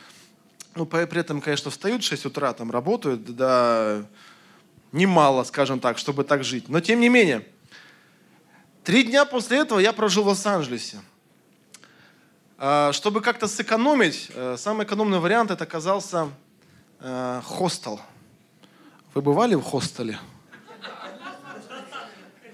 Ну, 0.73 0.85
при 0.85 1.19
этом, 1.19 1.41
конечно, 1.41 1.69
встают 1.69 2.03
в 2.03 2.07
6 2.07 2.25
утра, 2.25 2.53
там 2.53 2.71
работают, 2.71 3.23
да, 3.35 4.03
немало, 4.91 5.43
скажем 5.43 5.79
так, 5.79 5.97
чтобы 5.97 6.23
так 6.23 6.43
жить. 6.43 6.67
Но 6.67 6.79
тем 6.81 6.99
не 6.99 7.09
менее, 7.09 7.47
три 8.83 9.03
дня 9.03 9.25
после 9.25 9.59
этого 9.59 9.79
я 9.79 9.93
прожил 9.93 10.23
в 10.23 10.27
Лос-Анджелесе. 10.27 10.99
А, 12.57 12.91
чтобы 12.93 13.21
как-то 13.21 13.47
сэкономить, 13.47 14.31
э, 14.33 14.55
самый 14.57 14.85
экономный 14.85 15.19
вариант 15.19 15.51
это 15.51 15.65
оказался 15.65 16.29
э, 16.99 17.41
хостел. 17.43 18.01
Вы 19.13 19.21
бывали 19.21 19.55
в 19.55 19.61
хостеле? 19.61 20.19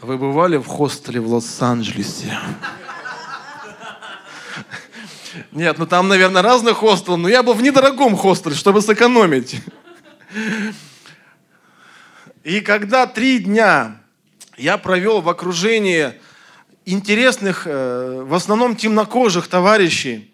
Вы 0.01 0.17
бывали 0.17 0.57
в 0.57 0.65
хостеле 0.65 1.19
в 1.19 1.31
Лос-Анджелесе? 1.31 2.37
Нет, 5.52 5.78
ну 5.78 5.86
там, 5.86 6.08
наверное, 6.08 6.41
разных 6.41 6.78
хостел, 6.78 7.17
но 7.17 7.30
я 7.30 7.44
был 7.44 7.54
в 7.54 7.62
недорогом 7.62 8.15
хостеле, 8.15 8.56
чтобы 8.56 8.82
сэкономить. 8.82 9.62
И 12.44 12.62
когда 12.62 13.06
три 13.06 13.39
дня 13.39 14.02
я 14.58 14.78
провел 14.78 15.22
в 15.22 15.30
окружении 15.30 16.13
интересных, 16.86 17.63
э, 17.65 18.24
в 18.26 18.34
основном 18.34 18.76
темнокожих 18.76 19.48
товарищей, 19.48 20.34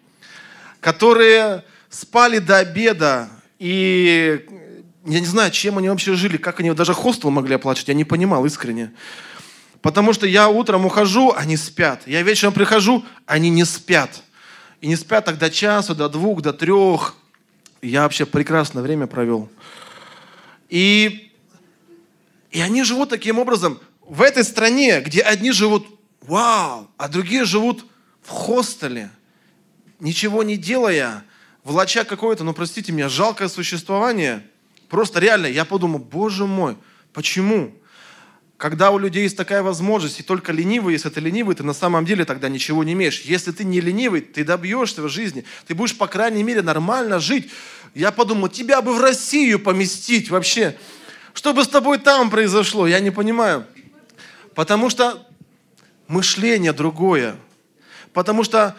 которые 0.80 1.64
спали 1.90 2.38
до 2.38 2.58
обеда, 2.58 3.28
и 3.58 4.46
я 5.04 5.20
не 5.20 5.26
знаю, 5.26 5.50
чем 5.50 5.78
они 5.78 5.88
вообще 5.88 6.14
жили, 6.14 6.36
как 6.36 6.60
они 6.60 6.72
даже 6.72 6.94
хостел 6.94 7.30
могли 7.30 7.54
оплачивать, 7.54 7.88
я 7.88 7.94
не 7.94 8.04
понимал 8.04 8.44
искренне. 8.46 8.92
Потому 9.82 10.12
что 10.12 10.26
я 10.26 10.48
утром 10.48 10.86
ухожу, 10.86 11.32
они 11.36 11.56
спят. 11.56 12.02
Я 12.06 12.22
вечером 12.22 12.52
прихожу, 12.52 13.04
они 13.26 13.48
не 13.48 13.64
спят. 13.64 14.22
И 14.80 14.86
не 14.86 14.96
спят 14.96 15.24
так 15.24 15.38
до 15.38 15.50
часу, 15.50 15.94
до 15.94 16.08
двух, 16.08 16.42
до 16.42 16.52
трех. 16.52 17.16
Я 17.82 18.02
вообще 18.02 18.26
прекрасное 18.26 18.82
время 18.82 19.06
провел. 19.06 19.48
И, 20.68 21.32
и 22.50 22.60
они 22.60 22.82
живут 22.84 23.08
таким 23.08 23.38
образом 23.38 23.80
в 24.00 24.22
этой 24.22 24.44
стране, 24.44 25.00
где 25.00 25.20
одни 25.20 25.52
живут 25.52 25.86
вау, 26.20 26.88
а 26.96 27.08
другие 27.08 27.44
живут 27.44 27.84
в 28.22 28.30
хостеле, 28.30 29.10
ничего 30.00 30.42
не 30.42 30.56
делая, 30.56 31.24
влача 31.64 32.04
какое-то, 32.04 32.44
ну 32.44 32.52
простите 32.52 32.92
меня, 32.92 33.08
жалкое 33.08 33.48
существование. 33.48 34.46
Просто 34.88 35.20
реально, 35.20 35.46
я 35.46 35.64
подумал, 35.64 35.98
боже 35.98 36.46
мой, 36.46 36.76
почему? 37.12 37.74
Когда 38.58 38.90
у 38.90 38.98
людей 38.98 39.22
есть 39.22 39.36
такая 39.36 39.62
возможность, 39.62 40.18
и 40.18 40.24
только 40.24 40.52
ленивый, 40.52 40.92
если 40.92 41.10
ты 41.10 41.20
ленивый, 41.20 41.54
ты 41.54 41.62
на 41.62 41.72
самом 41.72 42.04
деле 42.04 42.24
тогда 42.24 42.48
ничего 42.48 42.82
не 42.82 42.94
имеешь. 42.94 43.20
Если 43.20 43.52
ты 43.52 43.64
не 43.64 43.80
ленивый, 43.80 44.20
ты 44.20 44.42
добьешься 44.42 45.00
в 45.00 45.08
жизни. 45.08 45.44
Ты 45.68 45.76
будешь, 45.76 45.96
по 45.96 46.08
крайней 46.08 46.42
мере, 46.42 46.60
нормально 46.60 47.20
жить. 47.20 47.50
Я 47.94 48.10
подумал, 48.10 48.48
тебя 48.48 48.82
бы 48.82 48.94
в 48.94 49.00
Россию 49.00 49.60
поместить 49.60 50.28
вообще. 50.28 50.76
Что 51.34 51.54
бы 51.54 51.62
с 51.62 51.68
тобой 51.68 51.98
там 51.98 52.30
произошло? 52.30 52.88
Я 52.88 52.98
не 52.98 53.12
понимаю. 53.12 53.64
Потому 54.56 54.90
что 54.90 55.24
мышление 56.08 56.72
другое. 56.72 57.36
Потому 58.12 58.42
что 58.42 58.76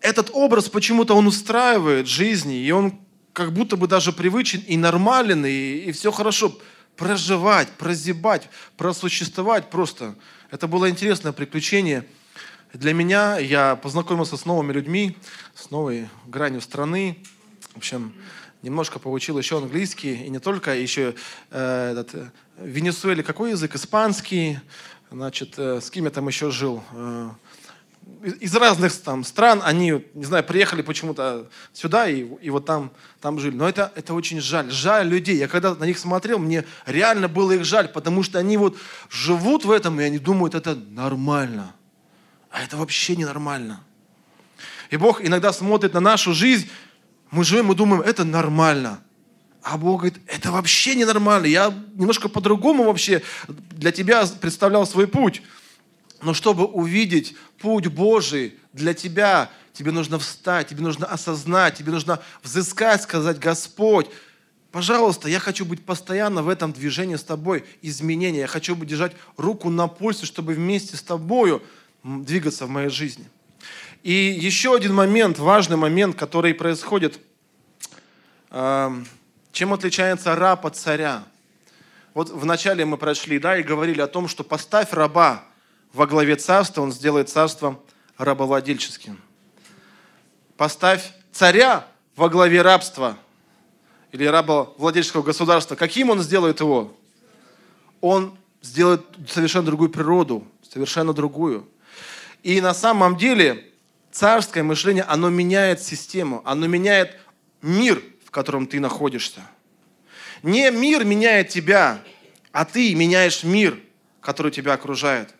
этот 0.00 0.30
образ 0.32 0.68
почему-то 0.68 1.14
он 1.14 1.26
устраивает 1.26 2.06
жизни, 2.06 2.62
и 2.64 2.70
он 2.70 3.00
как 3.32 3.52
будто 3.52 3.76
бы 3.76 3.88
даже 3.88 4.12
привычен 4.12 4.62
и 4.68 4.76
нормален, 4.76 5.44
и, 5.44 5.78
и 5.86 5.90
все 5.90 6.12
хорошо 6.12 6.56
проживать, 6.98 7.70
прозябать, 7.70 8.50
просуществовать 8.76 9.70
просто. 9.70 10.16
Это 10.50 10.66
было 10.66 10.90
интересное 10.90 11.32
приключение. 11.32 12.04
Для 12.74 12.92
меня 12.92 13.38
я 13.38 13.76
познакомился 13.76 14.36
с 14.36 14.44
новыми 14.44 14.72
людьми, 14.72 15.16
с 15.54 15.70
новой 15.70 16.08
гранью 16.26 16.60
страны. 16.60 17.18
В 17.72 17.78
общем, 17.78 18.12
немножко 18.62 18.98
получил 18.98 19.38
еще 19.38 19.58
английский, 19.58 20.24
и 20.24 20.28
не 20.28 20.40
только, 20.40 20.74
еще 20.74 21.14
э, 21.50 21.92
этот, 21.92 22.32
в 22.56 22.66
Венесуэле 22.66 23.22
какой 23.22 23.52
язык? 23.52 23.76
Испанский. 23.76 24.58
Значит, 25.10 25.54
э, 25.56 25.80
с 25.80 25.90
кем 25.90 26.04
я 26.04 26.10
там 26.10 26.26
еще 26.26 26.50
жил? 26.50 26.82
Э, 26.92 27.30
из 28.40 28.54
разных 28.54 28.92
там 28.96 29.24
стран, 29.24 29.62
они, 29.64 30.04
не 30.14 30.24
знаю, 30.24 30.44
приехали 30.44 30.82
почему-то 30.82 31.48
сюда 31.72 32.08
и, 32.08 32.26
и 32.40 32.50
вот 32.50 32.66
там, 32.66 32.90
там 33.20 33.38
жили. 33.38 33.54
Но 33.54 33.68
это, 33.68 33.92
это 33.94 34.14
очень 34.14 34.40
жаль. 34.40 34.70
Жаль 34.70 35.06
людей. 35.08 35.36
Я 35.36 35.48
когда 35.48 35.74
на 35.74 35.84
них 35.84 35.98
смотрел, 35.98 36.38
мне 36.38 36.64
реально 36.86 37.28
было 37.28 37.52
их 37.52 37.64
жаль, 37.64 37.88
потому 37.88 38.22
что 38.22 38.38
они 38.38 38.56
вот 38.56 38.76
живут 39.08 39.64
в 39.64 39.70
этом, 39.70 40.00
и 40.00 40.04
они 40.04 40.18
думают, 40.18 40.54
это 40.54 40.74
нормально. 40.74 41.74
А 42.50 42.62
это 42.62 42.76
вообще 42.76 43.16
ненормально. 43.16 43.80
И 44.90 44.96
Бог 44.96 45.24
иногда 45.24 45.52
смотрит 45.52 45.94
на 45.94 46.00
нашу 46.00 46.32
жизнь, 46.32 46.68
мы 47.30 47.44
живем 47.44 47.70
и 47.70 47.74
думаем, 47.74 48.02
это 48.02 48.24
нормально. 48.24 49.00
А 49.62 49.76
Бог 49.76 50.00
говорит, 50.00 50.18
это 50.26 50.50
вообще 50.50 50.94
ненормально. 50.94 51.46
Я 51.46 51.74
немножко 51.94 52.28
по-другому 52.28 52.84
вообще 52.84 53.22
для 53.48 53.92
тебя 53.92 54.24
представлял 54.40 54.86
свой 54.86 55.06
путь. 55.06 55.42
Но 56.20 56.34
чтобы 56.34 56.64
увидеть 56.64 57.36
путь 57.58 57.86
Божий 57.86 58.58
для 58.72 58.94
тебя, 58.94 59.50
тебе 59.72 59.92
нужно 59.92 60.18
встать, 60.18 60.68
тебе 60.68 60.82
нужно 60.82 61.06
осознать, 61.06 61.76
тебе 61.76 61.92
нужно 61.92 62.20
взыскать, 62.42 63.02
сказать, 63.02 63.38
Господь, 63.38 64.08
пожалуйста, 64.72 65.28
я 65.28 65.38
хочу 65.38 65.64
быть 65.64 65.84
постоянно 65.84 66.42
в 66.42 66.48
этом 66.48 66.72
движении 66.72 67.16
с 67.16 67.22
тобой, 67.22 67.64
изменения. 67.82 68.40
Я 68.40 68.46
хочу 68.48 68.74
держать 68.84 69.12
руку 69.36 69.70
на 69.70 69.86
пульсе, 69.86 70.26
чтобы 70.26 70.54
вместе 70.54 70.96
с 70.96 71.02
тобою 71.02 71.62
двигаться 72.02 72.66
в 72.66 72.70
моей 72.70 72.90
жизни. 72.90 73.26
И 74.02 74.12
еще 74.12 74.74
один 74.74 74.94
момент, 74.94 75.38
важный 75.38 75.76
момент, 75.76 76.16
который 76.16 76.54
происходит. 76.54 77.18
Эм, 78.50 79.06
чем 79.52 79.72
отличается 79.72 80.34
раб 80.34 80.66
от 80.66 80.76
царя? 80.76 81.24
Вот 82.14 82.30
вначале 82.30 82.84
мы 82.84 82.96
прошли, 82.96 83.38
да, 83.38 83.58
и 83.58 83.62
говорили 83.62 84.00
о 84.00 84.06
том, 84.06 84.28
что 84.28 84.42
поставь 84.44 84.92
раба 84.92 85.44
во 85.92 86.06
главе 86.06 86.36
царства, 86.36 86.82
он 86.82 86.92
сделает 86.92 87.28
царство 87.28 87.80
рабовладельческим. 88.16 89.20
Поставь 90.56 91.12
царя 91.32 91.86
во 92.16 92.28
главе 92.28 92.62
рабства 92.62 93.16
или 94.12 94.24
рабовладельческого 94.24 95.22
государства. 95.22 95.76
Каким 95.76 96.10
он 96.10 96.20
сделает 96.20 96.60
его? 96.60 96.92
Он 98.00 98.36
сделает 98.60 99.04
совершенно 99.28 99.66
другую 99.66 99.90
природу, 99.90 100.46
совершенно 100.68 101.12
другую. 101.12 101.68
И 102.42 102.60
на 102.60 102.74
самом 102.74 103.16
деле 103.16 103.66
царское 104.10 104.62
мышление, 104.62 105.04
оно 105.04 105.28
меняет 105.28 105.80
систему, 105.80 106.42
оно 106.44 106.66
меняет 106.66 107.16
мир, 107.62 108.02
в 108.24 108.30
котором 108.30 108.66
ты 108.66 108.80
находишься. 108.80 109.42
Не 110.42 110.70
мир 110.70 111.04
меняет 111.04 111.48
тебя, 111.48 112.02
а 112.52 112.64
ты 112.64 112.94
меняешь 112.94 113.44
мир, 113.44 113.78
который 114.20 114.50
тебя 114.52 114.74
окружает. 114.74 115.34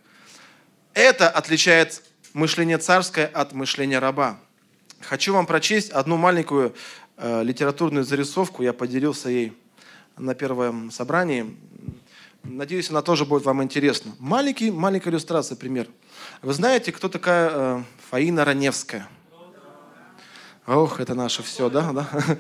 Это 0.99 1.31
отличает 1.31 2.03
мышление 2.33 2.77
царское 2.77 3.27
от 3.27 3.53
мышления 3.53 4.01
раба. 4.01 4.41
Хочу 5.01 5.33
вам 5.33 5.47
прочесть 5.47 5.91
одну 5.91 6.17
маленькую 6.17 6.75
э, 7.17 7.45
литературную 7.45 8.05
зарисовку. 8.05 8.65
Я 8.65 8.73
поделился 8.73 9.29
ей 9.29 9.57
на 10.17 10.35
первом 10.35 10.91
собрании. 10.91 11.57
Надеюсь, 12.43 12.91
она 12.91 13.03
тоже 13.03 13.27
будет 13.27 13.45
вам 13.45 13.63
интересна. 13.63 14.11
Маленький, 14.19 14.73
маленькая 14.73 15.11
иллюстрация, 15.11 15.55
пример. 15.55 15.87
Вы 16.43 16.53
знаете, 16.53 16.91
кто 16.91 17.09
такая 17.09 17.51
э, 17.53 17.83
Фаина 18.11 18.45
Раневская? 18.45 19.09
Ох, 20.67 20.99
это 20.99 21.15
наше 21.15 21.45
все, 21.45 21.71
да? 21.71 21.93
Да, 21.93 22.09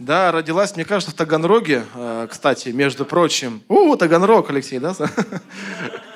да 0.00 0.32
родилась, 0.32 0.74
мне 0.74 0.84
кажется, 0.84 1.12
в 1.12 1.16
Таганроге, 1.16 1.86
э, 1.94 2.26
кстати, 2.28 2.70
между 2.70 3.04
прочим. 3.04 3.62
У, 3.68 3.94
Таганрог, 3.94 4.50
Алексей, 4.50 4.80
да? 4.80 4.92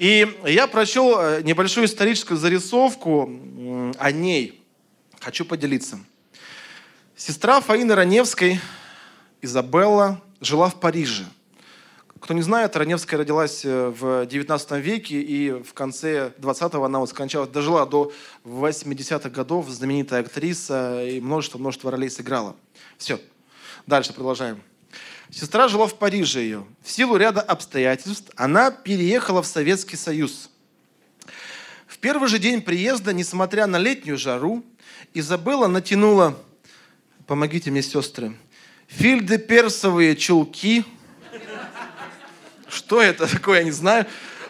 И 0.00 0.26
я 0.46 0.66
прочел 0.66 1.20
э, 1.20 1.42
небольшую 1.42 1.84
историческую 1.84 2.38
зарисовку 2.38 3.30
о 3.98 4.10
ней. 4.10 4.64
Хочу 5.20 5.44
поделиться. 5.44 6.00
Сестра 7.14 7.60
Фаины 7.60 7.94
Раневской, 7.94 8.60
Изабелла, 9.42 10.22
жила 10.40 10.70
в 10.70 10.80
Париже. 10.80 11.26
Кто 12.18 12.32
не 12.32 12.40
знает, 12.40 12.76
Раневская 12.76 13.20
родилась 13.20 13.62
э, 13.66 13.88
в 13.90 14.24
19 14.24 14.70
веке, 14.82 15.20
и 15.20 15.50
в 15.50 15.74
конце 15.74 16.32
20-го 16.38 16.82
она 16.82 16.98
вот 17.00 17.10
скончалась, 17.10 17.50
дожила 17.50 17.84
до 17.84 18.10
80-х 18.46 19.28
годов, 19.28 19.68
знаменитая 19.68 20.22
актриса, 20.22 21.04
и 21.04 21.20
множество-множество 21.20 21.90
ролей 21.90 22.08
сыграла. 22.08 22.56
Все. 22.96 23.20
Дальше 23.86 24.14
продолжаем. 24.14 24.62
Сестра 25.32 25.68
жила 25.68 25.86
в 25.86 25.94
Париже 25.94 26.40
ее. 26.40 26.66
В 26.82 26.90
силу 26.90 27.16
ряда 27.16 27.40
обстоятельств 27.40 28.30
она 28.34 28.72
переехала 28.72 29.42
в 29.42 29.46
Советский 29.46 29.96
Союз. 29.96 30.50
В 31.86 31.98
первый 31.98 32.28
же 32.28 32.38
день 32.38 32.62
приезда, 32.62 33.12
несмотря 33.12 33.66
на 33.66 33.78
летнюю 33.78 34.18
жару, 34.18 34.64
Изабелла 35.14 35.68
натянула, 35.68 36.36
помогите 37.26 37.70
мне, 37.70 37.82
сестры, 37.82 38.36
фильды 38.88 39.38
персовые 39.38 40.16
чулки. 40.16 40.84
Что 42.68 43.00
это 43.00 43.26
такое, 43.30 43.58
я 43.58 43.64
не 43.64 43.70
знаю. 43.70 44.06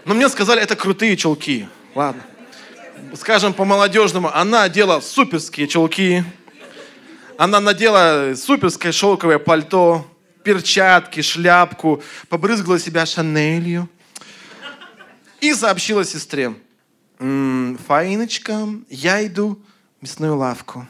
Но 0.06 0.14
мне 0.14 0.28
сказали, 0.28 0.62
это 0.62 0.76
крутые 0.76 1.16
чулки. 1.16 1.68
Ладно. 1.94 2.22
Скажем 3.14 3.52
по-молодежному, 3.52 4.34
она 4.34 4.62
одела 4.62 5.00
суперские 5.00 5.66
чулки. 5.66 6.24
Она 7.36 7.60
надела 7.60 8.34
суперское 8.34 8.92
шелковое 8.92 9.38
пальто, 9.38 10.06
перчатки, 10.50 11.22
шляпку, 11.22 12.02
побрызгала 12.28 12.80
себя 12.80 13.06
шанелью 13.06 13.88
и 15.40 15.54
сообщила 15.54 16.04
сестре, 16.04 16.54
«М, 17.20 17.78
Фаиночка, 17.86 18.68
я 18.88 19.24
иду 19.24 19.62
в 19.98 20.02
мясную 20.02 20.36
лавку. 20.36 20.88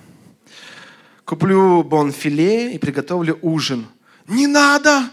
Куплю 1.26 1.82
бонфиле 1.82 2.72
и 2.72 2.78
приготовлю 2.78 3.38
ужин. 3.42 3.86
Не 4.26 4.46
надо! 4.46 5.10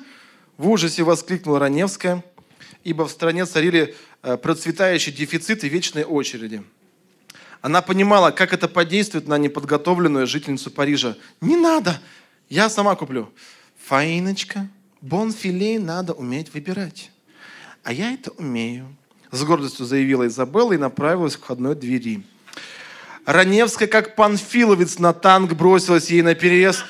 В 0.57 0.69
ужасе 0.69 1.03
воскликнула 1.03 1.60
Раневская, 1.60 2.23
ибо 2.86 3.05
в 3.05 3.12
стране 3.12 3.45
царили 3.45 3.95
э, 4.23 4.38
процветающий 4.38 5.12
дефицит 5.12 5.65
и 5.65 5.69
вечные 5.69 6.05
очереди. 6.05 6.63
Она 7.62 7.81
понимала, 7.81 8.31
как 8.31 8.53
это 8.53 8.69
подействует 8.69 9.27
на 9.27 9.38
неподготовленную 9.38 10.25
жительницу 10.25 10.71
Парижа. 10.71 11.17
Не 11.41 11.57
надо, 11.57 11.99
я 12.47 12.69
сама 12.69 12.95
куплю. 12.95 13.29
Фаиночка, 13.88 14.67
бонфиле 15.00 15.80
надо 15.80 16.12
уметь 16.12 16.54
выбирать. 16.54 17.10
А 17.86 17.93
я 17.93 18.12
это 18.12 18.32
умею. 18.32 18.93
С 19.32 19.45
гордостью 19.45 19.86
заявила 19.86 20.28
Изабелла 20.28 20.73
и 20.73 20.78
направилась 20.78 21.38
к 21.38 21.43
входной 21.43 21.73
двери. 21.73 22.21
Раневская, 23.26 23.88
как 23.88 24.17
панфиловец 24.17 25.00
на 25.00 25.13
танк, 25.13 25.54
бросилась 25.54 26.10
ей 26.10 26.21
на 26.21 26.36
перерез. 26.36 26.84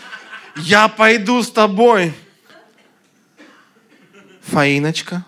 «Я 0.56 0.88
пойду 0.88 1.44
с 1.44 1.52
тобой!» 1.52 2.14
Фаиночка, 4.42 5.24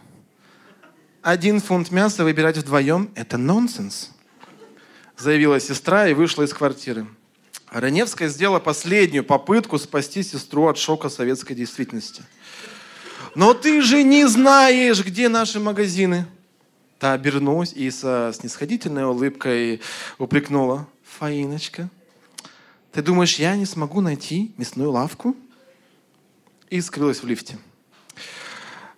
один 1.21 1.59
фунт 1.59 1.91
мяса 1.91 2.23
выбирать 2.23 2.57
вдвоем– 2.57 3.11
это 3.15 3.37
нонсенс, 3.37 4.09
заявила 5.17 5.59
сестра 5.59 6.07
и 6.07 6.15
вышла 6.15 6.43
из 6.43 6.53
квартиры. 6.53 7.05
Раневская 7.71 8.29
сделала 8.29 8.59
последнюю 8.59 9.23
попытку 9.23 9.77
спасти 9.77 10.23
сестру 10.23 10.67
от 10.67 10.77
шока 10.77 11.09
советской 11.09 11.53
действительности. 11.53 12.23
«Но 13.35 13.53
ты 13.53 13.81
же 13.81 14.01
не 14.03 14.27
знаешь, 14.27 15.03
где 15.05 15.29
наши 15.29 15.59
магазины!» 15.59 16.25
Та 16.97 17.13
обернулась 17.13 17.71
и 17.73 17.91
со 17.91 18.33
снисходительной 18.33 19.05
улыбкой 19.05 19.81
упрекнула. 20.17 20.87
«Фаиночка, 21.19 21.89
ты 22.91 23.01
думаешь, 23.01 23.35
я 23.35 23.55
не 23.55 23.65
смогу 23.65 24.01
найти 24.01 24.51
мясную 24.57 24.91
лавку?» 24.91 25.35
И 26.69 26.81
скрылась 26.81 27.21
в 27.21 27.27
лифте. 27.27 27.57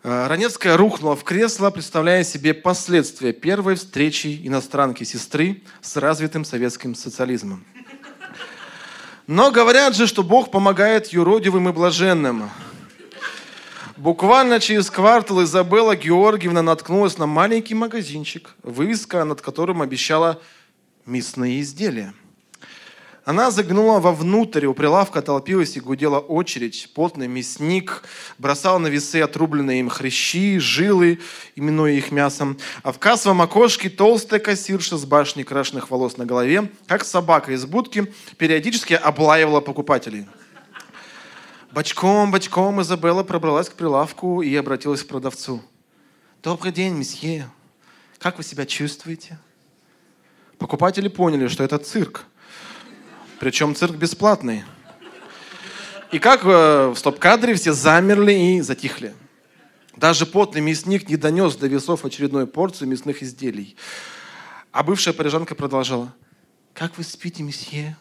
Раневская 0.03 0.77
рухнула 0.77 1.15
в 1.15 1.23
кресло, 1.23 1.69
представляя 1.69 2.23
себе 2.23 2.53
последствия 2.53 3.33
первой 3.33 3.75
встречи 3.75 4.41
иностранки-сестры 4.43 5.61
с 5.81 5.95
развитым 5.97 6.43
советским 6.43 6.95
социализмом. 6.95 7.63
Но 9.31 9.49
говорят 9.49 9.95
же, 9.95 10.07
что 10.07 10.23
Бог 10.23 10.51
помогает 10.51 11.13
юродивым 11.13 11.69
и 11.69 11.71
блаженным. 11.71 12.49
Буквально 13.95 14.59
через 14.59 14.91
квартал 14.91 15.41
Изабелла 15.41 15.95
Георгиевна 15.95 16.61
наткнулась 16.61 17.17
на 17.17 17.27
маленький 17.27 17.73
магазинчик, 17.73 18.55
вывеска 18.61 19.23
над 19.23 19.39
которым 19.39 19.81
обещала 19.81 20.41
мясные 21.05 21.61
изделия. 21.61 22.13
Она 23.31 23.49
заглянула 23.49 24.01
вовнутрь, 24.01 24.65
у 24.65 24.73
прилавка 24.73 25.21
толпилась 25.21 25.77
и 25.77 25.79
гудела 25.79 26.19
очередь. 26.19 26.89
Потный 26.93 27.29
мясник 27.29 28.03
бросал 28.37 28.77
на 28.77 28.87
весы 28.87 29.21
отрубленные 29.21 29.79
им 29.79 29.87
хрящи, 29.87 30.59
жилы, 30.59 31.17
именуя 31.55 31.93
их 31.93 32.11
мясом. 32.11 32.57
А 32.83 32.91
в 32.91 32.99
кассовом 32.99 33.41
окошке 33.41 33.89
толстая 33.89 34.41
кассирша 34.41 34.97
с 34.97 35.05
башней 35.05 35.45
крашенных 35.45 35.89
волос 35.89 36.17
на 36.17 36.25
голове, 36.25 36.69
как 36.87 37.05
собака 37.05 37.53
из 37.53 37.65
будки, 37.65 38.13
периодически 38.37 38.95
облаивала 38.95 39.61
покупателей. 39.61 40.27
Бочком, 41.71 42.31
бочком 42.31 42.81
Изабелла 42.81 43.23
пробралась 43.23 43.69
к 43.69 43.75
прилавку 43.75 44.41
и 44.41 44.53
обратилась 44.57 45.03
к 45.03 45.07
продавцу. 45.07 45.61
«Добрый 46.43 46.73
день, 46.73 46.95
месье. 46.95 47.49
Как 48.19 48.37
вы 48.37 48.43
себя 48.43 48.65
чувствуете?» 48.65 49.39
Покупатели 50.57 51.07
поняли, 51.07 51.47
что 51.47 51.63
это 51.63 51.77
цирк. 51.77 52.25
Причем 53.41 53.73
цирк 53.73 53.95
бесплатный. 53.95 54.63
И 56.11 56.19
как 56.19 56.45
э, 56.45 56.89
в 56.89 56.95
стоп-кадре 56.95 57.55
все 57.55 57.73
замерли 57.73 58.33
и 58.33 58.61
затихли. 58.61 59.15
Даже 59.97 60.27
потный 60.27 60.61
мясник 60.61 61.09
не 61.09 61.17
донес 61.17 61.55
до 61.55 61.65
весов 61.65 62.05
очередную 62.05 62.45
порцию 62.45 62.89
мясных 62.89 63.23
изделий. 63.23 63.75
А 64.71 64.83
бывшая 64.83 65.13
парижанка 65.13 65.55
продолжала. 65.55 66.13
«Как 66.75 66.99
вы 66.99 67.03
спите, 67.03 67.41
месье? 67.41 67.97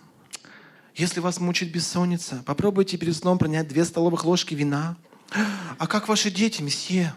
Если 0.95 1.21
вас 1.21 1.41
мучает 1.41 1.73
бессонница, 1.73 2.43
попробуйте 2.45 2.99
перед 2.99 3.17
сном 3.17 3.39
принять 3.39 3.67
две 3.67 3.87
столовых 3.87 4.27
ложки 4.27 4.53
вина. 4.53 4.99
А 5.79 5.87
как 5.87 6.09
ваши 6.09 6.31
дети, 6.31 6.61
месье? 6.61 7.15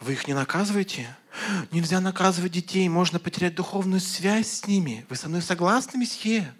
Вы 0.00 0.14
их 0.14 0.26
не 0.26 0.32
наказываете? 0.32 1.14
Нельзя 1.72 2.00
наказывать 2.00 2.52
детей, 2.52 2.88
можно 2.88 3.18
потерять 3.18 3.54
духовную 3.54 4.00
связь 4.00 4.50
с 4.50 4.66
ними. 4.66 5.04
Вы 5.10 5.16
со 5.16 5.28
мной 5.28 5.42
согласны, 5.42 5.98
месье? 5.98 6.50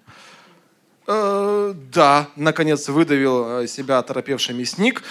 «Э, 1.07 1.75
да, 1.93 2.29
наконец 2.37 2.89
выдавил 2.89 3.63
э, 3.63 3.67
себя 3.67 3.99
оторопевший 3.99 4.55
мясник 4.55 5.03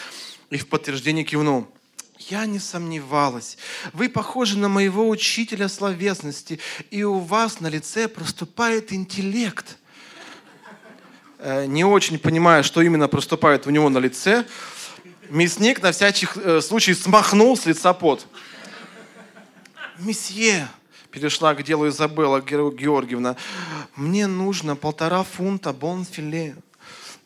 и 0.49 0.58
в 0.58 0.67
подтверждение 0.67 1.23
кивнул. 1.23 1.67
Я 2.17 2.45
не 2.45 2.60
сомневалась. 2.60 3.58
Вы 3.93 4.08
похожи 4.08 4.58
на 4.58 4.69
моего 4.69 5.10
учителя 5.10 5.67
словесности, 5.67 6.60
и 6.91 7.04
у 7.04 7.19
вас 7.19 7.60
на 7.60 7.67
лице 7.67 8.08
проступает 8.08 8.93
интеллект. 8.93 9.78
Э, 11.39 11.65
не 11.65 11.84
очень 11.84 12.19
понимая, 12.19 12.63
что 12.63 12.82
именно 12.82 13.08
проступает 13.08 13.65
у 13.67 13.71
него 13.71 13.89
на 13.89 13.97
лице, 13.97 14.45
мясник 15.30 15.82
на 15.82 15.91
всякий 15.91 16.28
случай 16.62 16.93
смахнул 16.93 17.58
с 17.58 17.65
лица 17.65 17.93
пот. 17.93 18.28
«Месье», 19.97 20.69
перешла 21.11 21.53
к 21.55 21.63
делу 21.63 21.87
Изабелла 21.87 22.41
Георгиевна. 22.41 23.35
Мне 23.95 24.27
нужно 24.27 24.75
полтора 24.75 25.23
фунта 25.23 25.73
бонфиле. 25.73 26.55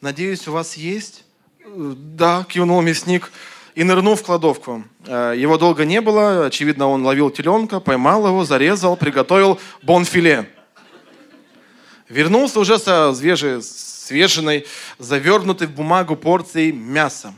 Надеюсь, 0.02 0.48
у 0.48 0.52
вас 0.52 0.76
есть? 0.76 1.26
«Э, 1.66 1.94
да, 1.96 2.46
кивнул 2.48 2.82
мясник 2.82 3.32
и 3.76 3.84
нырнул 3.84 4.16
в 4.16 4.24
кладовку. 4.24 4.84
Э, 5.06 5.34
его 5.36 5.58
долго 5.58 5.86
не 5.86 6.02
было. 6.02 6.46
Очевидно, 6.46 6.88
он 6.88 7.06
ловил 7.06 7.30
теленка, 7.30 7.80
поймал 7.80 8.28
его, 8.28 8.46
зарезал, 8.46 8.96
приготовил 8.98 9.60
бонфиле. 9.82 10.50
Вернулся 12.10 12.60
уже 12.60 12.78
со 12.78 13.14
свежей, 13.16 13.62
свеженной, 13.64 14.68
завернутой 15.00 15.68
в 15.68 15.72
бумагу 15.72 16.16
порцией 16.16 16.72
мяса. 16.72 17.34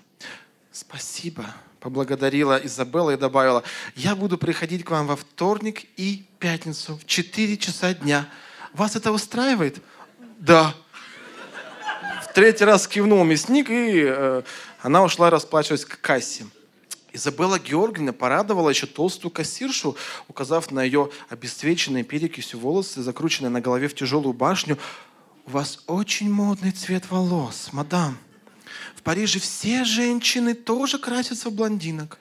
Спасибо, 0.72 1.46
поблагодарила 1.86 2.60
Изабелла 2.64 3.12
и 3.12 3.16
добавила, 3.16 3.64
я 3.96 4.16
буду 4.16 4.40
приходить 4.40 4.84
к 4.84 4.90
вам 4.90 5.06
во 5.06 5.16
вторник 5.16 5.86
и 5.98 6.26
пятницу 6.40 6.98
в 6.98 7.06
4 7.06 7.58
часа 7.58 7.94
дня. 7.94 8.28
Вас 8.74 8.96
это 8.96 9.12
устраивает? 9.12 9.78
Да. 10.40 10.74
В 12.24 12.34
третий 12.34 12.66
раз 12.66 12.88
кивнул 12.88 13.24
мясник, 13.24 13.70
и 13.70 14.04
э, 14.04 14.42
она 14.82 15.04
ушла 15.04 15.30
расплачиваться 15.30 15.86
к 15.86 16.02
кассе. 16.02 16.48
Изабелла 17.14 17.60
Георгиевна 17.60 18.14
порадовала 18.14 18.72
еще 18.72 18.88
толстую 18.88 19.30
кассиршу, 19.30 19.96
указав 20.28 20.72
на 20.72 20.82
ее 20.82 21.12
обесцвеченные 21.30 22.04
перекисью 22.04 22.60
волосы, 22.60 23.04
закрученные 23.04 23.52
на 23.52 23.62
голове 23.62 23.88
в 23.90 23.94
тяжелую 23.94 24.34
башню. 24.34 24.80
«У 25.46 25.52
вас 25.52 25.84
очень 25.86 26.32
модный 26.32 26.72
цвет 26.72 27.12
волос, 27.12 27.70
мадам. 27.74 28.18
Париже 29.06 29.40
все 29.40 29.84
женщины 29.84 30.56
тоже 30.56 30.98
красятся 30.98 31.52
в 31.52 31.54
блондинок. 31.54 32.18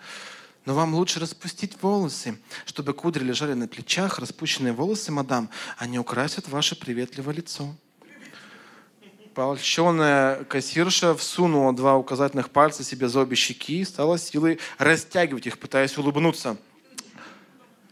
Но 0.66 0.74
вам 0.74 0.95
лучше 0.95 1.18
распустить 1.18 1.80
волосы, 1.80 2.39
чтобы 2.66 2.93
кудри 2.93 3.24
лежали 3.24 3.55
на 3.55 3.66
плечах. 3.66 4.18
Распущенные 4.18 4.74
волосы, 4.74 5.11
мадам, 5.11 5.49
они 5.78 5.99
украсят 5.99 6.47
ваше 6.47 6.76
приветливое 6.76 7.37
лицо. 7.37 7.74
Польщенная 9.35 10.45
кассирша 10.45 11.14
всунула 11.14 11.74
два 11.74 11.97
указательных 11.97 12.51
пальца 12.51 12.85
себе 12.85 13.09
за 13.09 13.20
обе 13.20 13.35
щеки 13.35 13.80
и 13.80 13.85
стала 13.87 14.18
силой 14.18 14.61
растягивать 14.76 15.47
их, 15.47 15.59
пытаясь 15.59 15.97
улыбнуться. 15.97 16.59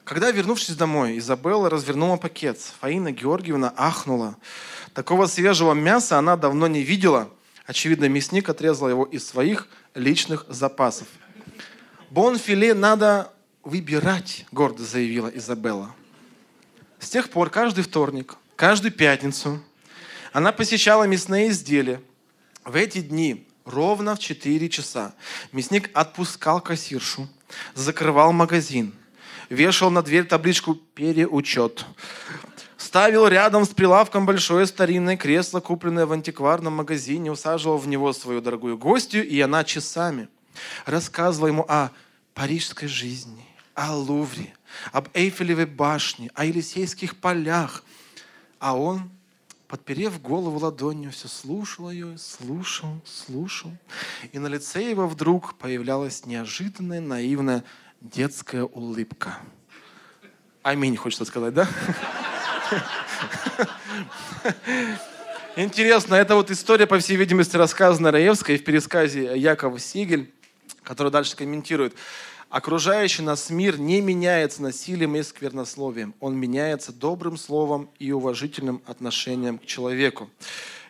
Когда, 0.04 0.30
вернувшись 0.30 0.76
домой, 0.76 1.16
Изабелла 1.16 1.70
развернула 1.70 2.18
пакет, 2.18 2.60
Фаина 2.80 3.10
Георгиевна 3.10 3.72
ахнула. 3.74 4.36
Такого 4.92 5.24
свежего 5.24 5.72
мяса 5.72 6.18
она 6.18 6.36
давно 6.36 6.66
не 6.66 6.82
видела. 6.82 7.30
Очевидно, 7.66 8.08
мясник 8.08 8.48
отрезал 8.48 8.88
его 8.88 9.04
из 9.04 9.26
своих 9.26 9.68
личных 9.94 10.44
запасов. 10.48 11.06
«Бонфиле 12.10 12.74
надо 12.74 13.32
выбирать»,— 13.62 14.46
гордо 14.52 14.84
заявила 14.84 15.28
Изабелла. 15.28 15.94
С 16.98 17.08
тех 17.08 17.30
пор 17.30 17.50
каждый 17.50 17.84
вторник, 17.84 18.36
каждую 18.56 18.92
пятницу 18.92 19.62
она 20.32 20.52
посещала 20.52 21.04
мясные 21.04 21.50
изделия. 21.50 22.00
В 22.64 22.76
эти 22.76 23.00
дни 23.00 23.46
ровно 23.64 24.16
в 24.16 24.18
4 24.18 24.68
часа 24.68 25.14
мясник 25.52 25.90
отпускал 25.94 26.60
кассиршу, 26.60 27.28
закрывал 27.74 28.32
магазин, 28.32 28.94
вешал 29.48 29.90
на 29.90 30.02
дверь 30.02 30.24
табличку 30.24 30.74
«Переучет», 30.74 31.84
ставил 32.92 33.26
рядом 33.26 33.64
с 33.64 33.70
прилавком 33.70 34.26
большое 34.26 34.66
старинное 34.66 35.16
кресло, 35.16 35.60
купленное 35.60 36.04
в 36.04 36.12
антикварном 36.12 36.74
магазине, 36.74 37.32
усаживал 37.32 37.78
в 37.78 37.88
него 37.88 38.12
свою 38.12 38.42
дорогую 38.42 38.76
гостью, 38.76 39.26
и 39.26 39.40
она 39.40 39.64
часами 39.64 40.28
рассказывала 40.84 41.46
ему 41.46 41.64
о 41.66 41.88
парижской 42.34 42.88
жизни, 42.88 43.46
о 43.74 43.96
Лувре, 43.96 44.52
об 44.92 45.08
Эйфелевой 45.14 45.64
башне, 45.64 46.30
о 46.34 46.44
Елисейских 46.44 47.16
полях. 47.16 47.82
А 48.58 48.76
он, 48.76 49.10
подперев 49.68 50.20
голову 50.20 50.58
ладонью, 50.58 51.12
все 51.12 51.28
слушал 51.28 51.90
ее, 51.90 52.18
слушал, 52.18 53.00
слушал. 53.06 53.70
И 54.32 54.38
на 54.38 54.48
лице 54.48 54.90
его 54.90 55.08
вдруг 55.08 55.54
появлялась 55.54 56.26
неожиданная, 56.26 57.00
наивная 57.00 57.64
детская 58.02 58.64
улыбка. 58.64 59.38
Аминь, 60.62 60.94
хочется 60.98 61.24
сказать, 61.24 61.54
да? 61.54 61.66
Интересно, 65.54 66.14
это 66.14 66.34
вот 66.34 66.50
история, 66.50 66.86
по 66.86 66.98
всей 66.98 67.16
видимости, 67.16 67.56
рассказана 67.56 68.10
Раевской 68.10 68.56
в 68.56 68.64
пересказе 68.64 69.36
Якова 69.36 69.78
Сигель, 69.78 70.32
который 70.82 71.12
дальше 71.12 71.36
комментирует. 71.36 71.94
Окружающий 72.48 73.22
нас 73.22 73.50
мир 73.50 73.78
не 73.78 74.00
меняется 74.00 74.62
насилием 74.62 75.16
и 75.16 75.22
сквернословием. 75.22 76.14
Он 76.20 76.36
меняется 76.36 76.92
добрым 76.92 77.36
словом 77.36 77.90
и 77.98 78.12
уважительным 78.12 78.82
отношением 78.86 79.58
к 79.58 79.66
человеку. 79.66 80.30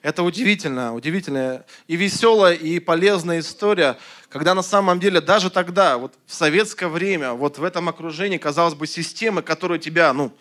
Это 0.03 0.25
удивительно, 0.25 0.95
удивительная 0.95 1.64
и 1.87 1.95
веселая, 1.95 2.55
и 2.55 2.81
полезная 2.81 3.39
история, 3.39 3.97
когда 4.29 4.55
на 4.55 4.62
самом 4.62 4.99
деле 4.99 5.20
даже 5.20 5.51
тогда, 5.51 5.99
вот 5.99 6.14
в 6.27 6.35
советское 6.35 6.89
время, 6.89 7.35
вот 7.35 7.59
в 7.59 7.64
этом 7.64 7.89
окружении, 7.89 8.39
казалось 8.39 8.75
бы, 8.75 8.89
системы, 8.89 9.43
которые 9.43 9.79
тебя, 9.79 10.12
ну, 10.12 10.33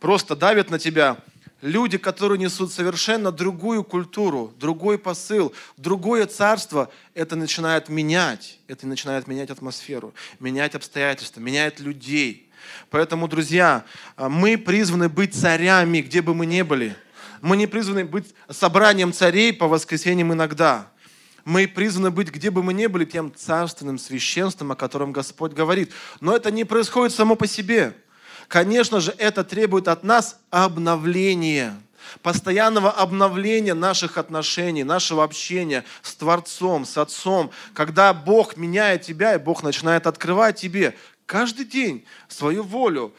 просто 0.00 0.36
давят 0.36 0.70
на 0.70 0.78
тебя, 0.78 1.18
люди, 1.60 1.98
которые 1.98 2.38
несут 2.38 2.72
совершенно 2.72 3.32
другую 3.32 3.84
культуру, 3.84 4.52
другой 4.58 4.98
посыл, 4.98 5.52
другое 5.76 6.26
царство, 6.26 6.90
это 7.14 7.36
начинает 7.36 7.88
менять, 7.88 8.58
это 8.68 8.86
начинает 8.86 9.26
менять 9.26 9.50
атмосферу, 9.50 10.14
менять 10.40 10.74
обстоятельства, 10.74 11.40
менять 11.40 11.80
людей. 11.80 12.48
Поэтому, 12.90 13.28
друзья, 13.28 13.84
мы 14.16 14.58
призваны 14.58 15.08
быть 15.08 15.34
царями, 15.34 16.00
где 16.00 16.22
бы 16.22 16.34
мы 16.34 16.46
ни 16.46 16.62
были. 16.62 16.96
Мы 17.40 17.56
не 17.56 17.66
призваны 17.66 18.04
быть 18.04 18.34
собранием 18.50 19.12
царей 19.12 19.52
по 19.52 19.68
воскресеньям 19.68 20.32
иногда. 20.32 20.90
Мы 21.44 21.66
призваны 21.66 22.10
быть, 22.10 22.30
где 22.30 22.50
бы 22.50 22.62
мы 22.62 22.74
ни 22.74 22.86
были, 22.86 23.04
тем 23.04 23.32
царственным 23.34 23.98
священством, 23.98 24.72
о 24.72 24.76
котором 24.76 25.12
Господь 25.12 25.52
говорит. 25.52 25.92
Но 26.20 26.36
это 26.36 26.50
не 26.50 26.64
происходит 26.64 27.14
само 27.14 27.36
по 27.36 27.46
себе. 27.46 27.94
Конечно 28.48 29.00
же, 29.00 29.14
это 29.18 29.44
требует 29.44 29.88
от 29.88 30.02
нас 30.04 30.40
обновления, 30.50 31.78
постоянного 32.22 32.90
обновления 32.90 33.74
наших 33.74 34.16
отношений, 34.16 34.84
нашего 34.84 35.22
общения 35.22 35.84
с 36.02 36.14
Творцом, 36.14 36.86
с 36.86 36.96
Отцом. 36.96 37.50
Когда 37.74 38.14
Бог 38.14 38.56
меняет 38.56 39.02
тебя, 39.02 39.34
и 39.34 39.38
Бог 39.38 39.62
начинает 39.62 40.06
открывать 40.06 40.58
тебе 40.58 40.96
каждый 41.26 41.66
день 41.66 42.06
свою 42.26 42.62
волю, 42.62 43.12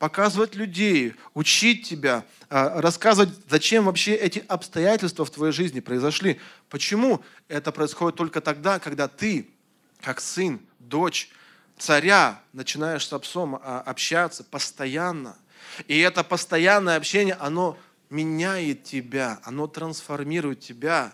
показывать 0.00 0.56
людей, 0.56 1.14
учить 1.32 1.88
тебя, 1.88 2.24
а, 2.50 2.80
рассказывать, 2.80 3.30
зачем 3.48 3.84
вообще 3.84 4.16
эти 4.16 4.44
обстоятельства 4.48 5.24
в 5.24 5.30
твоей 5.30 5.52
жизни 5.52 5.78
произошли. 5.78 6.40
Почему 6.68 7.22
это 7.46 7.70
происходит 7.70 8.16
только 8.16 8.40
тогда, 8.40 8.80
когда 8.80 9.06
ты, 9.06 9.48
как 10.00 10.20
сын, 10.20 10.60
дочь, 10.80 11.30
царя 11.82 12.40
начинаешь 12.52 13.06
с 13.06 13.12
отцом 13.12 13.56
а, 13.56 13.80
общаться 13.80 14.44
постоянно. 14.44 15.36
И 15.88 15.98
это 15.98 16.22
постоянное 16.22 16.96
общение, 16.96 17.34
оно 17.34 17.76
меняет 18.08 18.84
тебя, 18.84 19.40
оно 19.42 19.66
трансформирует 19.66 20.60
тебя. 20.60 21.12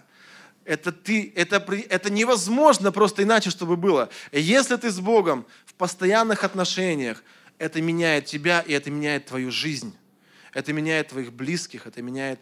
Это, 0.64 0.92
ты, 0.92 1.32
это, 1.34 1.56
это 1.56 2.10
невозможно 2.10 2.92
просто 2.92 3.22
иначе, 3.22 3.48
чтобы 3.50 3.76
было. 3.76 4.10
Если 4.30 4.76
ты 4.76 4.90
с 4.90 5.00
Богом 5.00 5.46
в 5.64 5.72
постоянных 5.74 6.44
отношениях, 6.44 7.22
это 7.56 7.80
меняет 7.80 8.26
тебя, 8.26 8.60
и 8.60 8.72
это 8.72 8.90
меняет 8.90 9.26
твою 9.26 9.50
жизнь. 9.50 9.96
Это 10.52 10.72
меняет 10.72 11.08
твоих 11.08 11.32
близких, 11.32 11.86
это 11.86 12.02
меняет 12.02 12.40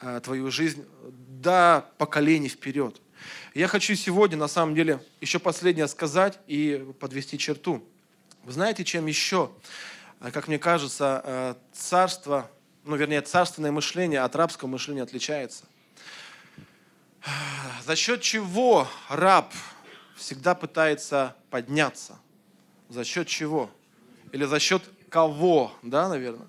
э, 0.00 0.20
твою 0.22 0.50
жизнь 0.50 0.84
до 1.08 1.90
поколений 1.98 2.48
вперед. 2.48 3.00
Я 3.58 3.66
хочу 3.66 3.96
сегодня, 3.96 4.38
на 4.38 4.46
самом 4.46 4.76
деле, 4.76 5.04
еще 5.20 5.40
последнее 5.40 5.88
сказать 5.88 6.38
и 6.46 6.94
подвести 7.00 7.36
черту. 7.38 7.84
Вы 8.44 8.52
знаете, 8.52 8.84
чем 8.84 9.06
еще, 9.06 9.50
э, 10.20 10.30
как 10.30 10.46
мне 10.46 10.60
кажется, 10.60 11.22
э, 11.24 11.54
царство, 11.72 12.48
ну, 12.84 12.94
вернее, 12.94 13.20
царственное 13.20 13.72
мышление 13.72 14.20
от 14.20 14.36
рабского 14.36 14.68
мышления 14.68 15.02
отличается? 15.02 15.64
За 17.84 17.96
счет 17.96 18.22
чего 18.22 18.86
раб 19.08 19.52
всегда 20.14 20.54
пытается 20.54 21.34
подняться? 21.50 22.16
За 22.88 23.02
счет 23.02 23.26
чего? 23.26 23.72
Или 24.30 24.44
за 24.44 24.60
счет 24.60 24.84
кого, 25.08 25.72
да, 25.82 26.08
наверное? 26.08 26.46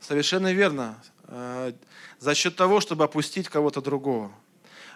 Совершенно 0.00 0.52
верно. 0.52 1.00
Э, 1.28 1.72
за 2.18 2.34
счет 2.34 2.56
того, 2.56 2.80
чтобы 2.80 3.04
опустить 3.04 3.48
кого-то 3.48 3.80
другого. 3.80 4.32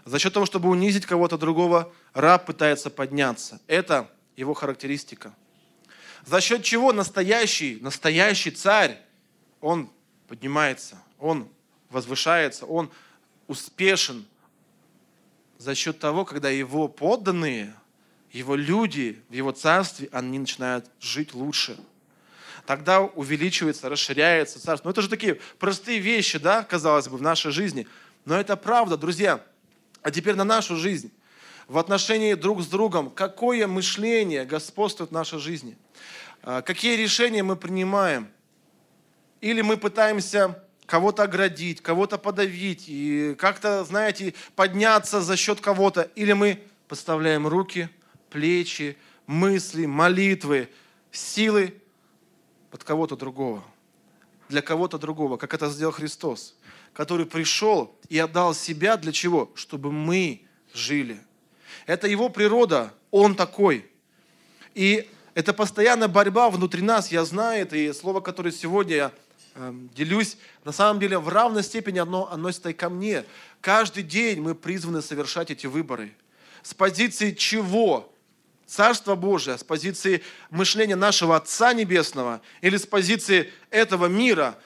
За 0.04 0.18
счет 0.18 0.34
того, 0.34 0.44
чтобы 0.44 0.68
унизить 0.68 1.06
кого-то 1.06 1.38
другого, 1.38 1.92
раб 2.12 2.44
пытается 2.44 2.90
подняться. 2.90 3.60
Это 3.66 4.10
его 4.36 4.52
характеристика. 4.52 5.34
За 6.26 6.40
счет 6.40 6.62
чего 6.62 6.92
настоящий, 6.92 7.78
настоящий 7.80 8.50
царь, 8.50 8.98
он 9.60 9.90
поднимается, 10.28 11.00
он 11.18 11.48
возвышается, 11.90 12.66
он 12.66 12.90
успешен. 13.46 14.26
За 15.58 15.74
счет 15.74 15.98
того, 15.98 16.24
когда 16.24 16.50
его 16.50 16.88
подданные, 16.88 17.74
его 18.32 18.56
люди 18.56 19.22
в 19.28 19.32
его 19.32 19.52
царстве, 19.52 20.08
они 20.12 20.38
начинают 20.38 20.86
жить 21.00 21.32
лучше. 21.32 21.78
Тогда 22.66 23.00
увеличивается, 23.00 23.88
расширяется 23.88 24.60
царство. 24.60 24.88
Ну, 24.88 24.92
это 24.92 25.02
же 25.02 25.08
такие 25.08 25.40
простые 25.58 25.98
вещи, 25.98 26.38
да, 26.38 26.62
казалось 26.62 27.08
бы, 27.08 27.16
в 27.16 27.22
нашей 27.22 27.52
жизни. 27.52 27.86
Но 28.24 28.38
это 28.38 28.56
правда, 28.56 28.96
друзья. 28.96 29.44
А 30.04 30.10
теперь 30.10 30.34
на 30.34 30.44
нашу 30.44 30.76
жизнь. 30.76 31.10
В 31.66 31.78
отношении 31.78 32.34
друг 32.34 32.60
с 32.62 32.66
другом. 32.66 33.10
Какое 33.10 33.66
мышление 33.66 34.44
господствует 34.44 35.10
в 35.10 35.14
нашей 35.14 35.38
жизни? 35.38 35.78
А, 36.42 36.60
какие 36.60 36.94
решения 36.94 37.42
мы 37.42 37.56
принимаем? 37.56 38.28
Или 39.40 39.62
мы 39.62 39.78
пытаемся 39.78 40.62
кого-то 40.84 41.22
оградить, 41.22 41.80
кого-то 41.80 42.18
подавить 42.18 42.84
и 42.86 43.34
как-то, 43.38 43.82
знаете, 43.84 44.34
подняться 44.54 45.22
за 45.22 45.38
счет 45.38 45.62
кого-то. 45.62 46.02
Или 46.16 46.34
мы 46.34 46.62
подставляем 46.86 47.46
руки, 47.46 47.88
плечи, 48.28 48.98
мысли, 49.26 49.86
молитвы, 49.86 50.68
силы 51.12 51.80
под 52.70 52.84
кого-то 52.84 53.16
другого, 53.16 53.64
для 54.50 54.60
кого-то 54.60 54.98
другого, 54.98 55.38
как 55.38 55.54
это 55.54 55.70
сделал 55.70 55.92
Христос 55.92 56.54
который 56.94 57.26
пришел 57.26 57.98
и 58.08 58.18
отдал 58.18 58.54
себя 58.54 58.96
для 58.96 59.12
чего? 59.12 59.50
Чтобы 59.54 59.92
мы 59.92 60.46
жили. 60.72 61.18
Это 61.86 62.06
его 62.06 62.28
природа, 62.28 62.94
он 63.10 63.34
такой. 63.34 63.90
И 64.74 65.08
это 65.34 65.52
постоянная 65.52 66.08
борьба 66.08 66.48
внутри 66.48 66.80
нас, 66.82 67.10
я 67.10 67.24
знаю 67.24 67.62
это, 67.62 67.76
и 67.76 67.92
слово, 67.92 68.20
которое 68.20 68.52
сегодня 68.52 68.96
я 68.96 69.12
э, 69.56 69.72
делюсь, 69.94 70.38
на 70.64 70.72
самом 70.72 71.00
деле 71.00 71.18
в 71.18 71.28
равной 71.28 71.62
степени 71.62 71.98
одно 71.98 72.30
относится 72.30 72.70
и 72.70 72.72
ко 72.72 72.88
мне. 72.88 73.24
Каждый 73.60 74.04
день 74.04 74.40
мы 74.40 74.54
призваны 74.54 75.02
совершать 75.02 75.50
эти 75.50 75.66
выборы. 75.66 76.12
С 76.62 76.72
позиции 76.72 77.32
чего? 77.32 78.10
Царство 78.66 79.14
Божие, 79.14 79.58
с 79.58 79.64
позиции 79.64 80.22
мышления 80.50 80.96
нашего 80.96 81.36
Отца 81.36 81.74
Небесного 81.74 82.40
или 82.62 82.78
с 82.78 82.86
позиции 82.86 83.52
этого 83.70 84.06
мира, 84.06 84.56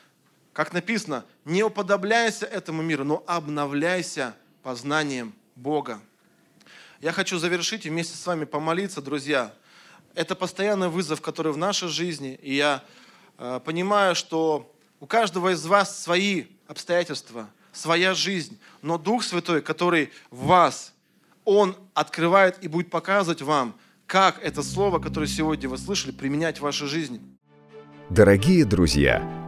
как 0.53 0.72
написано, 0.72 1.24
Не 1.49 1.62
уподобляйся 1.62 2.44
этому 2.44 2.82
миру, 2.82 3.05
но 3.05 3.24
обновляйся 3.26 4.34
познанием 4.62 5.32
Бога. 5.57 5.99
Я 7.01 7.11
хочу 7.12 7.38
завершить 7.38 7.86
и 7.86 7.88
вместе 7.88 8.18
с 8.18 8.26
вами 8.26 8.44
помолиться, 8.44 9.01
друзья. 9.01 9.55
Это 10.14 10.34
постоянный 10.34 10.90
вызов, 10.90 11.22
который 11.22 11.53
в 11.53 11.57
нашей 11.57 11.88
жизни. 11.88 12.38
И 12.42 12.55
я 12.55 12.84
э, 13.38 13.61
понимаю, 13.64 14.14
что 14.14 14.70
у 15.01 15.07
каждого 15.07 15.55
из 15.55 15.64
вас 15.64 15.99
свои 15.99 16.44
обстоятельства, 16.66 17.49
своя 17.72 18.12
жизнь. 18.12 18.59
Но 18.82 18.99
Дух 18.99 19.24
Святой, 19.24 19.62
который 19.62 20.12
в 20.30 20.49
вас, 20.49 20.92
Он 21.46 21.74
открывает 21.94 22.62
и 22.62 22.68
будет 22.68 22.90
показывать 22.90 23.40
вам, 23.40 23.74
как 24.07 24.38
это 24.42 24.62
слово, 24.62 24.99
которое 24.99 25.26
сегодня 25.26 25.66
вы 25.70 25.78
слышали, 25.78 26.12
применять 26.12 26.59
в 26.59 26.61
вашей 26.61 26.88
жизни. 26.88 27.22
Дорогие 28.11 28.66
друзья, 28.66 29.47